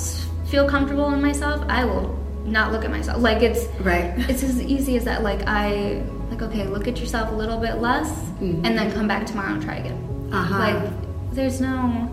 feel 0.46 0.68
comfortable 0.68 1.12
in 1.14 1.22
myself, 1.22 1.64
I 1.68 1.84
will 1.84 2.18
not 2.44 2.72
look 2.72 2.84
at 2.84 2.90
myself. 2.90 3.22
Like 3.22 3.40
it's, 3.42 3.66
Right. 3.80 4.12
it's 4.28 4.42
as 4.42 4.60
easy 4.60 4.96
as 4.96 5.04
that. 5.04 5.22
Like 5.22 5.42
I, 5.46 6.02
like 6.30 6.42
okay, 6.42 6.66
look 6.66 6.88
at 6.88 6.98
yourself 6.98 7.30
a 7.30 7.34
little 7.34 7.58
bit 7.58 7.76
less, 7.80 8.08
Mhm. 8.40 8.66
and 8.66 8.76
then 8.76 8.90
come 8.92 9.06
back 9.06 9.24
tomorrow 9.26 9.52
and 9.54 9.62
try 9.62 9.76
again. 9.76 10.30
Uh-huh. 10.32 10.58
Like 10.58 10.92
there's 11.32 11.60
no, 11.60 12.10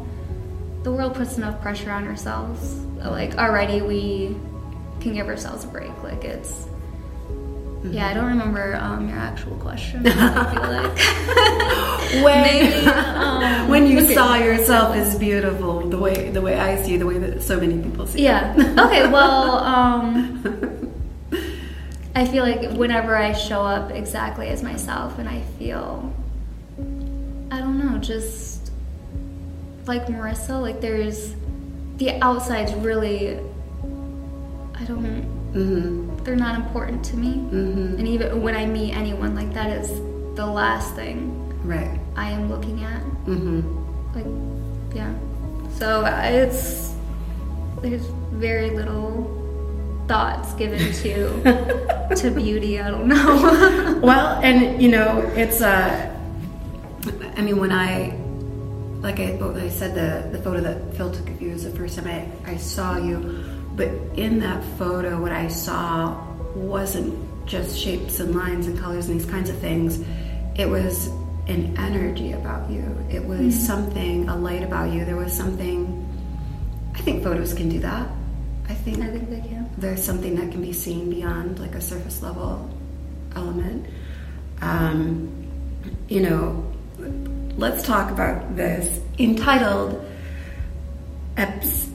the 0.83 0.91
world 0.91 1.15
puts 1.15 1.37
enough 1.37 1.59
pressure 1.61 1.89
on 1.91 2.05
ourselves. 2.07 2.75
Like 3.03 3.35
already 3.37 3.81
we 3.81 4.35
can 5.01 5.13
give 5.13 5.27
ourselves 5.27 5.63
a 5.63 5.67
break. 5.67 5.91
Like 6.03 6.23
it's. 6.23 6.67
Yeah, 7.81 8.09
I 8.09 8.13
don't 8.13 8.25
remember 8.25 8.75
um, 8.75 9.07
your 9.07 9.17
actual 9.17 9.55
question. 9.55 10.05
I 10.05 10.53
feel 10.53 10.61
like. 12.21 12.23
when 12.23 12.41
Maybe, 12.43 12.85
um, 12.87 13.69
when 13.69 13.87
you 13.87 13.99
okay. 13.99 14.13
saw 14.13 14.35
yourself 14.35 14.95
as 14.95 15.17
beautiful, 15.17 15.87
the 15.87 15.97
way 15.97 16.29
the 16.29 16.41
way 16.41 16.59
I 16.59 16.81
see, 16.81 16.93
you, 16.93 16.99
the 16.99 17.05
way 17.05 17.17
that 17.19 17.41
so 17.41 17.57
many 17.59 17.81
people 17.81 18.05
see. 18.05 18.19
you. 18.19 18.25
Yeah. 18.25 18.53
Okay. 18.77 19.09
Well, 19.09 19.59
um, 19.59 20.93
I 22.15 22.25
feel 22.25 22.43
like 22.43 22.71
whenever 22.71 23.15
I 23.15 23.31
show 23.31 23.61
up 23.61 23.91
exactly 23.91 24.47
as 24.49 24.61
myself, 24.61 25.17
and 25.19 25.29
I 25.29 25.41
feel, 25.57 26.13
I 27.49 27.59
don't 27.59 27.79
know, 27.79 27.97
just 27.99 28.71
like 29.85 30.07
Marisa, 30.07 30.61
like 30.61 30.81
there's 30.81 31.33
the 31.99 32.19
outside's 32.21 32.73
really, 32.75 33.37
I 34.75 34.83
don't, 34.85 35.37
Mm-hmm. 35.53 36.23
they're 36.23 36.35
not 36.35 36.53
important 36.55 37.03
to 37.05 37.17
me. 37.17 37.33
Mm-hmm. 37.33 37.95
And 37.97 38.07
even 38.07 38.41
when 38.43 38.55
I 38.55 38.65
meet 38.67 38.93
anyone, 38.93 39.33
like 39.33 39.51
that 39.55 39.69
is 39.71 39.89
the 40.35 40.45
last 40.45 40.93
thing 40.95 41.35
Right. 41.63 41.99
I 42.15 42.29
am 42.29 42.49
looking 42.49 42.83
at. 42.83 43.01
Mm-hmm. 43.25 43.61
like 44.15 44.95
yeah 44.95 45.13
so 45.77 46.03
it's 46.05 46.95
there's 47.81 48.05
very 48.33 48.71
little 48.71 49.27
thoughts 50.07 50.53
given 50.53 50.79
to 51.03 52.09
to 52.15 52.31
beauty 52.31 52.79
i 52.79 52.89
don't 52.89 53.07
know 53.07 53.99
Well, 54.01 54.39
and 54.41 54.81
you 54.81 54.89
know, 54.89 55.19
it's 55.35 55.61
uh 55.61 56.15
I 57.37 57.41
mean, 57.41 57.57
when 57.59 57.71
I 57.71 58.17
like 59.01 59.19
I, 59.19 59.37
I 59.39 59.69
said, 59.69 59.95
the 59.95 60.37
the 60.37 60.43
photo 60.43 60.61
that 60.61 60.95
Phil 60.95 61.11
took 61.11 61.29
of 61.29 61.41
you 61.41 61.51
was 61.51 61.63
the 61.63 61.71
first 61.71 61.97
time 61.97 62.07
I, 62.07 62.51
I 62.51 62.57
saw 62.57 62.97
you, 62.97 63.17
but 63.75 63.87
in 64.15 64.39
that 64.39 64.63
photo, 64.77 65.19
what 65.21 65.31
I 65.31 65.47
saw 65.47 66.25
wasn't 66.55 67.15
just 67.45 67.79
shapes 67.79 68.19
and 68.19 68.35
lines 68.35 68.67
and 68.67 68.77
colors 68.77 69.07
and 69.09 69.19
these 69.19 69.29
kinds 69.29 69.49
of 69.49 69.57
things. 69.59 70.03
It 70.55 70.67
was 70.67 71.07
an 71.47 71.75
energy 71.77 72.33
about 72.33 72.69
you. 72.69 72.83
It 73.09 73.23
was 73.23 73.57
something, 73.57 74.27
a 74.29 74.35
light 74.35 74.63
about 74.63 74.91
you. 74.93 75.05
There 75.05 75.15
was 75.15 75.33
something. 75.33 76.05
I 76.93 77.01
think 77.01 77.23
photos 77.23 77.53
can 77.53 77.69
do 77.69 77.79
that. 77.79 78.09
I 78.67 78.73
think 78.75 78.99
i 78.99 79.07
think 79.07 79.29
they 79.31 79.39
can 79.39 79.67
there's 79.79 80.03
something 80.03 80.35
that 80.35 80.51
can 80.51 80.61
be 80.61 80.73
seen 80.73 81.09
beyond 81.09 81.59
like 81.59 81.73
a 81.75 81.81
surface 81.81 82.21
level 82.21 82.69
element. 83.35 83.87
Um, 84.61 85.47
you 86.07 86.21
know, 86.21 86.68
let's 87.59 87.83
talk 87.83 88.09
about 88.09 88.55
this 88.55 89.01
entitled 89.19 90.05
Eps- 91.35 91.89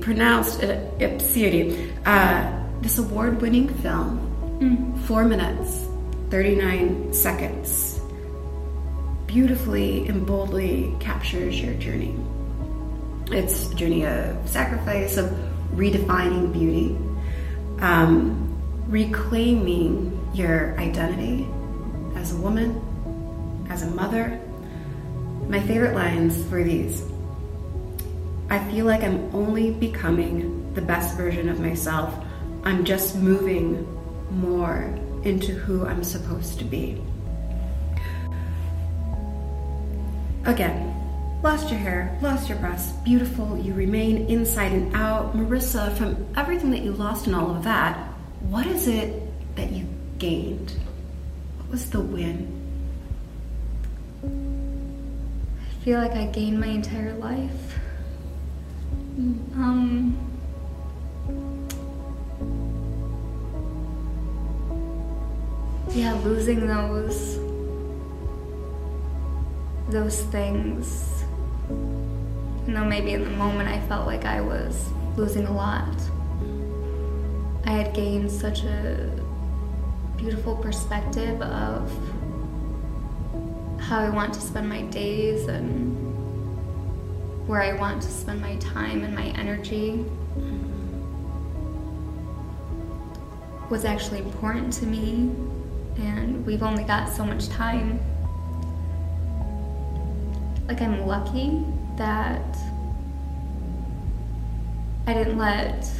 pronounced 0.00 0.62
uh, 0.62 0.80
Uh, 2.04 2.64
this 2.80 2.96
award-winning 2.98 3.68
film, 3.82 4.16
four 5.06 5.24
minutes, 5.24 5.86
thirty-nine 6.30 7.12
seconds, 7.12 8.00
beautifully 9.26 10.06
and 10.08 10.26
boldly 10.26 10.94
captures 11.00 11.60
your 11.60 11.74
journey. 11.74 12.16
It's 13.30 13.70
a 13.70 13.74
journey 13.74 14.06
of 14.06 14.48
sacrifice, 14.48 15.16
of 15.16 15.30
redefining 15.74 16.52
beauty, 16.52 16.96
um, 17.80 18.56
reclaiming 18.88 20.16
your 20.32 20.78
identity 20.78 21.46
as 22.16 22.32
a 22.32 22.36
woman, 22.36 22.80
as 23.68 23.82
a 23.82 23.90
mother. 23.90 24.40
My 25.48 25.60
favorite 25.60 25.94
lines 25.94 26.46
were 26.50 26.62
these 26.62 27.02
I 28.50 28.58
feel 28.70 28.86
like 28.86 29.02
I'm 29.02 29.34
only 29.34 29.72
becoming 29.72 30.72
the 30.72 30.80
best 30.80 31.16
version 31.18 31.50
of 31.50 31.60
myself. 31.60 32.14
I'm 32.64 32.82
just 32.82 33.14
moving 33.16 33.86
more 34.30 34.84
into 35.22 35.52
who 35.52 35.84
I'm 35.84 36.02
supposed 36.02 36.58
to 36.58 36.64
be. 36.64 37.02
Again, 40.46 40.94
lost 41.42 41.68
your 41.68 41.78
hair, 41.78 42.18
lost 42.22 42.48
your 42.48 42.56
breasts, 42.56 42.90
beautiful, 43.04 43.58
you 43.58 43.74
remain 43.74 44.28
inside 44.28 44.72
and 44.72 44.96
out. 44.96 45.36
Marisa, 45.36 45.94
from 45.98 46.26
everything 46.34 46.70
that 46.70 46.80
you 46.80 46.92
lost 46.92 47.26
and 47.26 47.36
all 47.36 47.54
of 47.54 47.64
that, 47.64 47.98
what 48.40 48.66
is 48.66 48.88
it 48.88 49.22
that 49.56 49.72
you 49.72 49.86
gained? 50.18 50.72
What 51.58 51.70
was 51.70 51.90
the 51.90 52.00
win? 52.00 52.57
I 54.24 55.84
feel 55.84 55.98
like 55.98 56.12
i 56.12 56.26
gained 56.26 56.58
my 56.60 56.66
entire 56.66 57.14
life. 57.14 57.78
Um 59.54 60.16
yeah 65.90 66.14
losing 66.24 66.66
those 66.66 67.38
those 69.90 70.22
things. 70.24 71.24
You 72.66 72.74
know 72.74 72.84
maybe 72.84 73.12
in 73.12 73.24
the 73.24 73.30
moment 73.30 73.68
i 73.68 73.80
felt 73.88 74.06
like 74.06 74.24
i 74.24 74.40
was 74.40 74.90
losing 75.16 75.46
a 75.46 75.52
lot. 75.52 75.88
I 77.64 77.70
had 77.72 77.94
gained 77.94 78.30
such 78.30 78.62
a 78.64 79.10
beautiful 80.16 80.56
perspective 80.56 81.40
of 81.42 81.90
how 83.88 83.98
i 84.00 84.10
want 84.10 84.34
to 84.34 84.40
spend 84.40 84.68
my 84.68 84.82
days 84.82 85.46
and 85.46 85.96
where 87.48 87.62
i 87.62 87.72
want 87.72 88.02
to 88.02 88.08
spend 88.08 88.38
my 88.38 88.54
time 88.56 89.02
and 89.02 89.14
my 89.14 89.28
energy 89.28 90.04
was 93.70 93.86
actually 93.86 94.18
important 94.18 94.70
to 94.70 94.84
me 94.84 95.30
and 95.96 96.44
we've 96.44 96.62
only 96.62 96.84
got 96.84 97.08
so 97.08 97.24
much 97.24 97.48
time. 97.48 97.98
Like 100.66 100.82
i'm 100.82 101.06
lucky 101.06 101.64
that 101.96 102.56
i 105.06 105.14
didn't 105.14 105.38
let 105.38 105.90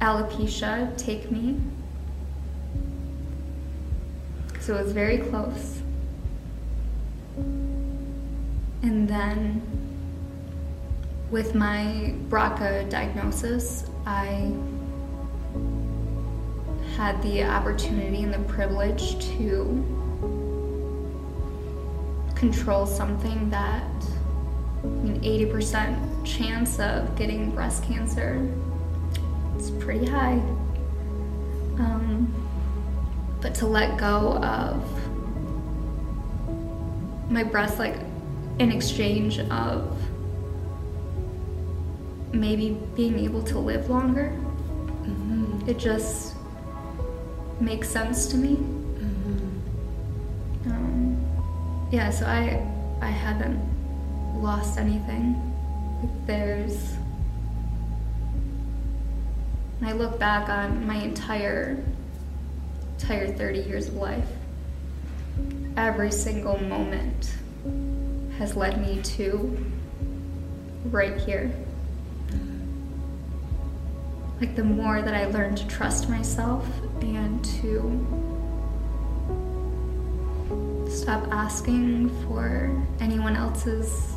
alopecia 0.00 0.96
take 0.98 1.30
me. 1.30 1.60
So 4.58 4.74
it 4.76 4.82
was 4.82 4.92
very 4.92 5.18
close 5.18 5.83
and 7.36 9.08
then 9.08 9.62
with 11.30 11.54
my 11.54 12.14
BRCA 12.28 12.88
diagnosis, 12.88 13.90
I 14.06 14.52
had 16.96 17.20
the 17.22 17.44
opportunity 17.44 18.22
and 18.22 18.32
the 18.32 18.38
privilege 18.52 19.18
to 19.36 19.84
control 22.34 22.86
something 22.86 23.50
that 23.50 23.84
mean, 24.84 25.20
80% 25.22 26.24
chance 26.24 26.78
of 26.78 27.16
getting 27.16 27.50
breast 27.50 27.82
cancer 27.84 28.46
it's 29.56 29.70
pretty 29.82 30.04
high. 30.04 30.42
Um, 31.78 32.32
but 33.40 33.54
to 33.56 33.66
let 33.66 33.96
go 33.98 34.36
of 34.38 34.82
my 37.28 37.42
breast, 37.42 37.78
like 37.78 37.96
in 38.58 38.70
exchange 38.70 39.40
of 39.40 39.96
maybe 42.32 42.76
being 42.94 43.18
able 43.18 43.42
to 43.42 43.58
live 43.58 43.88
longer, 43.88 44.32
it 45.66 45.78
just 45.78 46.34
makes 47.60 47.88
sense 47.88 48.26
to 48.26 48.36
me. 48.36 48.56
Um, 50.66 51.16
yeah, 51.90 52.10
so 52.10 52.26
I 52.26 52.66
I 53.00 53.08
haven't 53.08 53.60
lost 54.42 54.78
anything. 54.78 55.40
Like 56.02 56.26
there's 56.26 56.96
I 59.82 59.92
look 59.92 60.18
back 60.18 60.48
on 60.48 60.86
my 60.86 60.96
entire 60.96 61.82
entire 62.98 63.26
30 63.26 63.60
years 63.60 63.88
of 63.88 63.94
life, 63.94 64.28
every 65.76 66.10
single 66.10 66.60
moment 66.62 67.34
has 68.38 68.56
led 68.56 68.80
me 68.80 69.00
to 69.02 69.56
right 70.86 71.16
here. 71.20 71.52
Like 74.40 74.56
the 74.56 74.64
more 74.64 75.02
that 75.02 75.14
I 75.14 75.26
learn 75.26 75.54
to 75.56 75.66
trust 75.68 76.08
myself 76.08 76.66
and 77.00 77.44
to 77.60 78.34
stop 80.90 81.26
asking 81.32 82.08
for 82.26 82.70
anyone 83.00 83.36
else's 83.36 84.14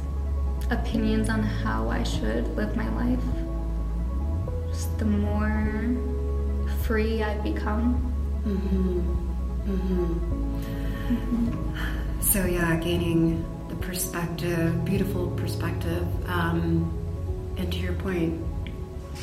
opinions 0.70 1.30
on 1.30 1.42
how 1.42 1.90
I 1.90 2.04
should 2.04 2.56
live 2.56 2.76
my 2.76 2.90
life, 2.96 3.24
just 4.70 4.98
the 4.98 5.06
more 5.06 5.96
free 6.84 7.24
I've 7.24 7.44
become. 7.44 8.14
Mm-hmm. 8.46 9.72
Mm-hmm. 9.72 10.47
So 12.20 12.46
yeah, 12.46 12.76
gaining 12.78 13.46
the 13.70 13.76
perspective, 13.76 14.84
beautiful 14.84 15.32
perspective, 15.32 16.06
um, 16.30 16.94
and 17.58 17.72
to 17.72 17.80
your 17.80 17.94
point, 17.94 18.44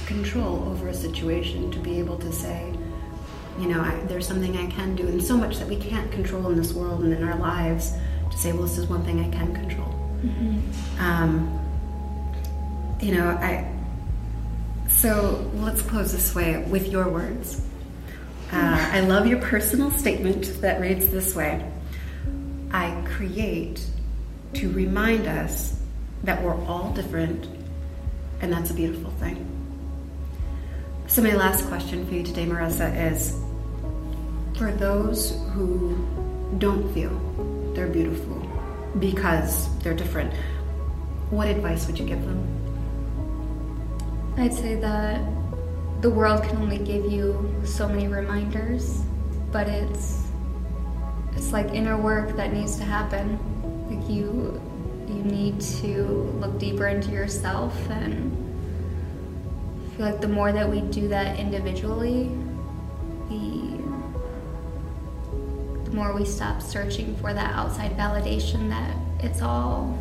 control 0.07 0.69
over 0.71 0.89
a 0.89 0.95
situation 0.95 1.71
to 1.71 1.79
be 1.79 1.99
able 1.99 2.19
to 2.19 2.33
say, 2.33 2.73
you 3.59 3.69
know, 3.69 3.81
I, 3.81 4.01
there's 4.07 4.27
something 4.27 4.57
I 4.57 4.67
can 4.71 4.97
do, 4.97 5.07
and 5.07 5.23
so 5.23 5.37
much 5.37 5.59
that 5.59 5.69
we 5.69 5.77
can't 5.77 6.11
control 6.11 6.51
in 6.51 6.57
this 6.57 6.73
world 6.73 7.05
and 7.05 7.13
in 7.13 7.23
our 7.23 7.39
lives. 7.39 7.93
To 8.31 8.39
say, 8.39 8.53
well, 8.53 8.63
this 8.63 8.79
is 8.79 8.87
one 8.87 9.05
thing 9.05 9.21
I 9.21 9.29
can 9.29 9.55
control. 9.55 9.95
Mm-hmm. 10.23 11.01
Um, 11.01 11.61
you 13.01 13.15
know, 13.15 13.29
I. 13.29 13.71
So 14.89 15.51
let's 15.57 15.83
close 15.83 16.11
this 16.13 16.35
way 16.35 16.65
with 16.69 16.89
your 16.89 17.09
words. 17.11 17.61
Uh, 18.51 18.89
I 18.93 19.01
love 19.01 19.27
your 19.27 19.41
personal 19.41 19.91
statement 19.91 20.61
that 20.63 20.81
reads 20.81 21.11
this 21.11 21.35
way 21.35 21.71
I 22.75 22.91
create 23.07 23.87
to 24.55 24.69
remind 24.73 25.29
us 25.29 25.81
that 26.25 26.43
we're 26.43 26.61
all 26.65 26.91
different, 26.91 27.47
and 28.41 28.53
that's 28.53 28.73
a 28.73 28.75
beautiful 28.75 29.13
thing. 29.13 29.47
So, 31.07 31.23
my 31.23 31.37
last 31.37 31.69
question 31.69 32.05
for 32.05 32.15
you 32.15 32.25
today, 32.25 32.47
Marisa, 32.47 33.13
is 33.13 33.39
for 34.59 34.73
those 34.73 35.41
who 35.53 35.97
don't 36.59 36.93
feel 36.93 37.17
they're 37.77 37.87
beautiful 37.87 38.43
because 38.99 39.73
they're 39.79 39.95
different, 39.95 40.35
what 41.31 41.47
advice 41.47 41.87
would 41.87 41.97
you 41.97 42.07
give 42.07 42.25
them? 42.25 42.41
I'd 44.37 44.53
say 44.53 44.75
that 44.75 45.25
the 46.01 46.11
world 46.11 46.43
can 46.43 46.57
only 46.57 46.79
give 46.79 47.05
you 47.05 47.55
so 47.65 47.89
many 47.89 48.09
reminders, 48.09 49.01
but 49.53 49.69
it's 49.69 50.24
it's 51.37 51.53
like 51.53 51.69
inner 51.69 51.97
work 51.97 52.37
that 52.37 52.53
needs 52.53 52.77
to 52.77 52.85
happen. 52.85 53.39
Like 53.89 54.09
you 54.09 54.61
you 55.09 55.23
need 55.23 55.61
to 55.61 56.05
look 56.41 56.59
deeper 56.59 56.87
into 56.87 57.11
yourself 57.11 57.75
and 57.91 58.33
I 59.87 59.97
feel 59.97 60.07
like 60.07 60.21
the 60.21 60.29
more 60.29 60.51
that 60.53 60.69
we 60.69 60.81
do 60.81 61.09
that 61.09 61.39
individually, 61.39 62.31
the 63.29 63.75
the 65.85 65.91
more 65.91 66.15
we 66.15 66.25
stop 66.25 66.61
searching 66.63 67.17
for 67.17 67.33
that 67.33 67.55
outside 67.55 67.97
validation 67.97 68.69
that 68.71 68.97
it's 69.25 69.41
all 69.43 69.97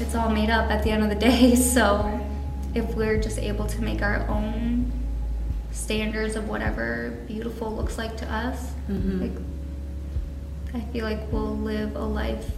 it's 0.00 0.14
all 0.14 0.28
made 0.28 0.50
up 0.50 0.70
at 0.70 0.82
the 0.82 0.90
end 0.90 1.02
of 1.02 1.08
the 1.08 1.14
day. 1.14 1.54
So 1.74 2.20
if 2.74 2.94
we're 2.96 3.20
just 3.20 3.38
able 3.38 3.66
to 3.66 3.82
make 3.82 4.02
our 4.02 4.26
own 4.28 4.90
standards 5.70 6.34
of 6.36 6.48
whatever 6.48 7.24
beautiful 7.26 7.74
looks 7.74 7.98
like 7.98 8.16
to 8.16 8.32
us, 8.32 8.72
mm-hmm. 8.88 9.22
like 9.22 9.32
I 10.74 10.80
feel 10.92 11.04
like 11.04 11.20
we'll 11.30 11.56
live 11.56 11.94
a 11.94 12.04
life 12.04 12.50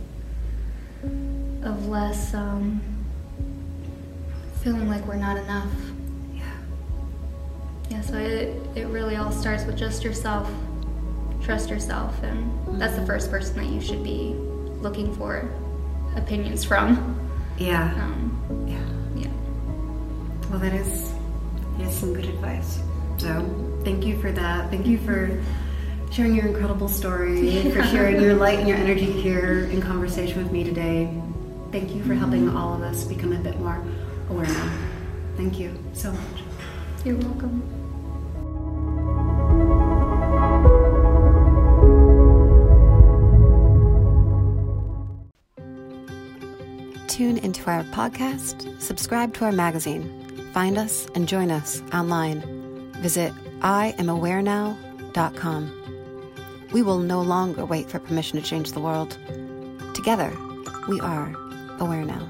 of 1.62 1.88
less 1.88 2.32
um, 2.32 2.80
feeling 4.62 4.88
like 4.88 5.06
we're 5.06 5.16
not 5.16 5.36
enough. 5.36 5.70
Yeah. 6.34 6.42
Yeah. 7.90 8.00
So 8.00 8.16
it 8.16 8.56
it 8.74 8.86
really 8.86 9.16
all 9.16 9.30
starts 9.30 9.64
with 9.64 9.76
just 9.76 10.02
yourself. 10.02 10.50
Trust 11.42 11.70
yourself, 11.70 12.20
and 12.22 12.38
mm-hmm. 12.38 12.78
that's 12.78 12.96
the 12.96 13.06
first 13.06 13.30
person 13.30 13.56
that 13.56 13.66
you 13.66 13.80
should 13.80 14.02
be 14.02 14.34
looking 14.80 15.14
for 15.14 15.48
opinions 16.16 16.64
from. 16.64 17.20
Yeah. 17.58 17.92
Um, 17.94 18.66
yeah. 18.66 18.76
Well, 20.50 20.60
that 20.60 20.74
is, 20.74 21.12
is 21.80 21.94
some 21.94 22.14
good 22.14 22.24
advice. 22.24 22.78
So, 23.18 23.80
thank 23.84 24.04
you 24.04 24.18
for 24.20 24.30
that. 24.32 24.70
Thank 24.70 24.86
you 24.86 24.98
for 24.98 25.42
sharing 26.10 26.34
your 26.34 26.46
incredible 26.46 26.88
story, 26.88 27.40
yeah. 27.40 27.70
for 27.74 27.82
sharing 27.84 28.20
your 28.20 28.34
light 28.34 28.58
and 28.58 28.68
your 28.68 28.76
energy 28.76 29.10
here 29.10 29.68
in 29.70 29.80
conversation 29.80 30.42
with 30.42 30.52
me 30.52 30.64
today. 30.64 31.10
Thank 31.72 31.94
you 31.94 32.02
for 32.04 32.14
helping 32.14 32.48
all 32.48 32.74
of 32.74 32.82
us 32.82 33.04
become 33.04 33.32
a 33.32 33.38
bit 33.38 33.58
more 33.60 33.82
aware 34.30 34.46
now. 34.46 34.72
Thank 35.36 35.58
you 35.58 35.76
so 35.92 36.12
much. 36.12 36.42
You're 37.04 37.16
welcome. 37.16 37.62
Tune 47.06 47.38
into 47.38 47.70
our 47.70 47.82
podcast, 47.84 48.80
subscribe 48.80 49.32
to 49.34 49.46
our 49.46 49.52
magazine 49.52 50.26
Find 50.56 50.76
us 50.78 51.06
and 51.14 51.28
join 51.28 51.50
us 51.50 51.82
online. 51.92 52.40
Visit 53.02 53.34
IamAwareNow.com. 53.60 55.85
We 56.76 56.82
will 56.82 56.98
no 56.98 57.22
longer 57.22 57.64
wait 57.64 57.88
for 57.88 57.98
permission 57.98 58.38
to 58.38 58.46
change 58.46 58.72
the 58.72 58.80
world. 58.80 59.16
Together, 59.94 60.30
we 60.86 61.00
are 61.00 61.34
aware 61.80 62.04
now. 62.04 62.28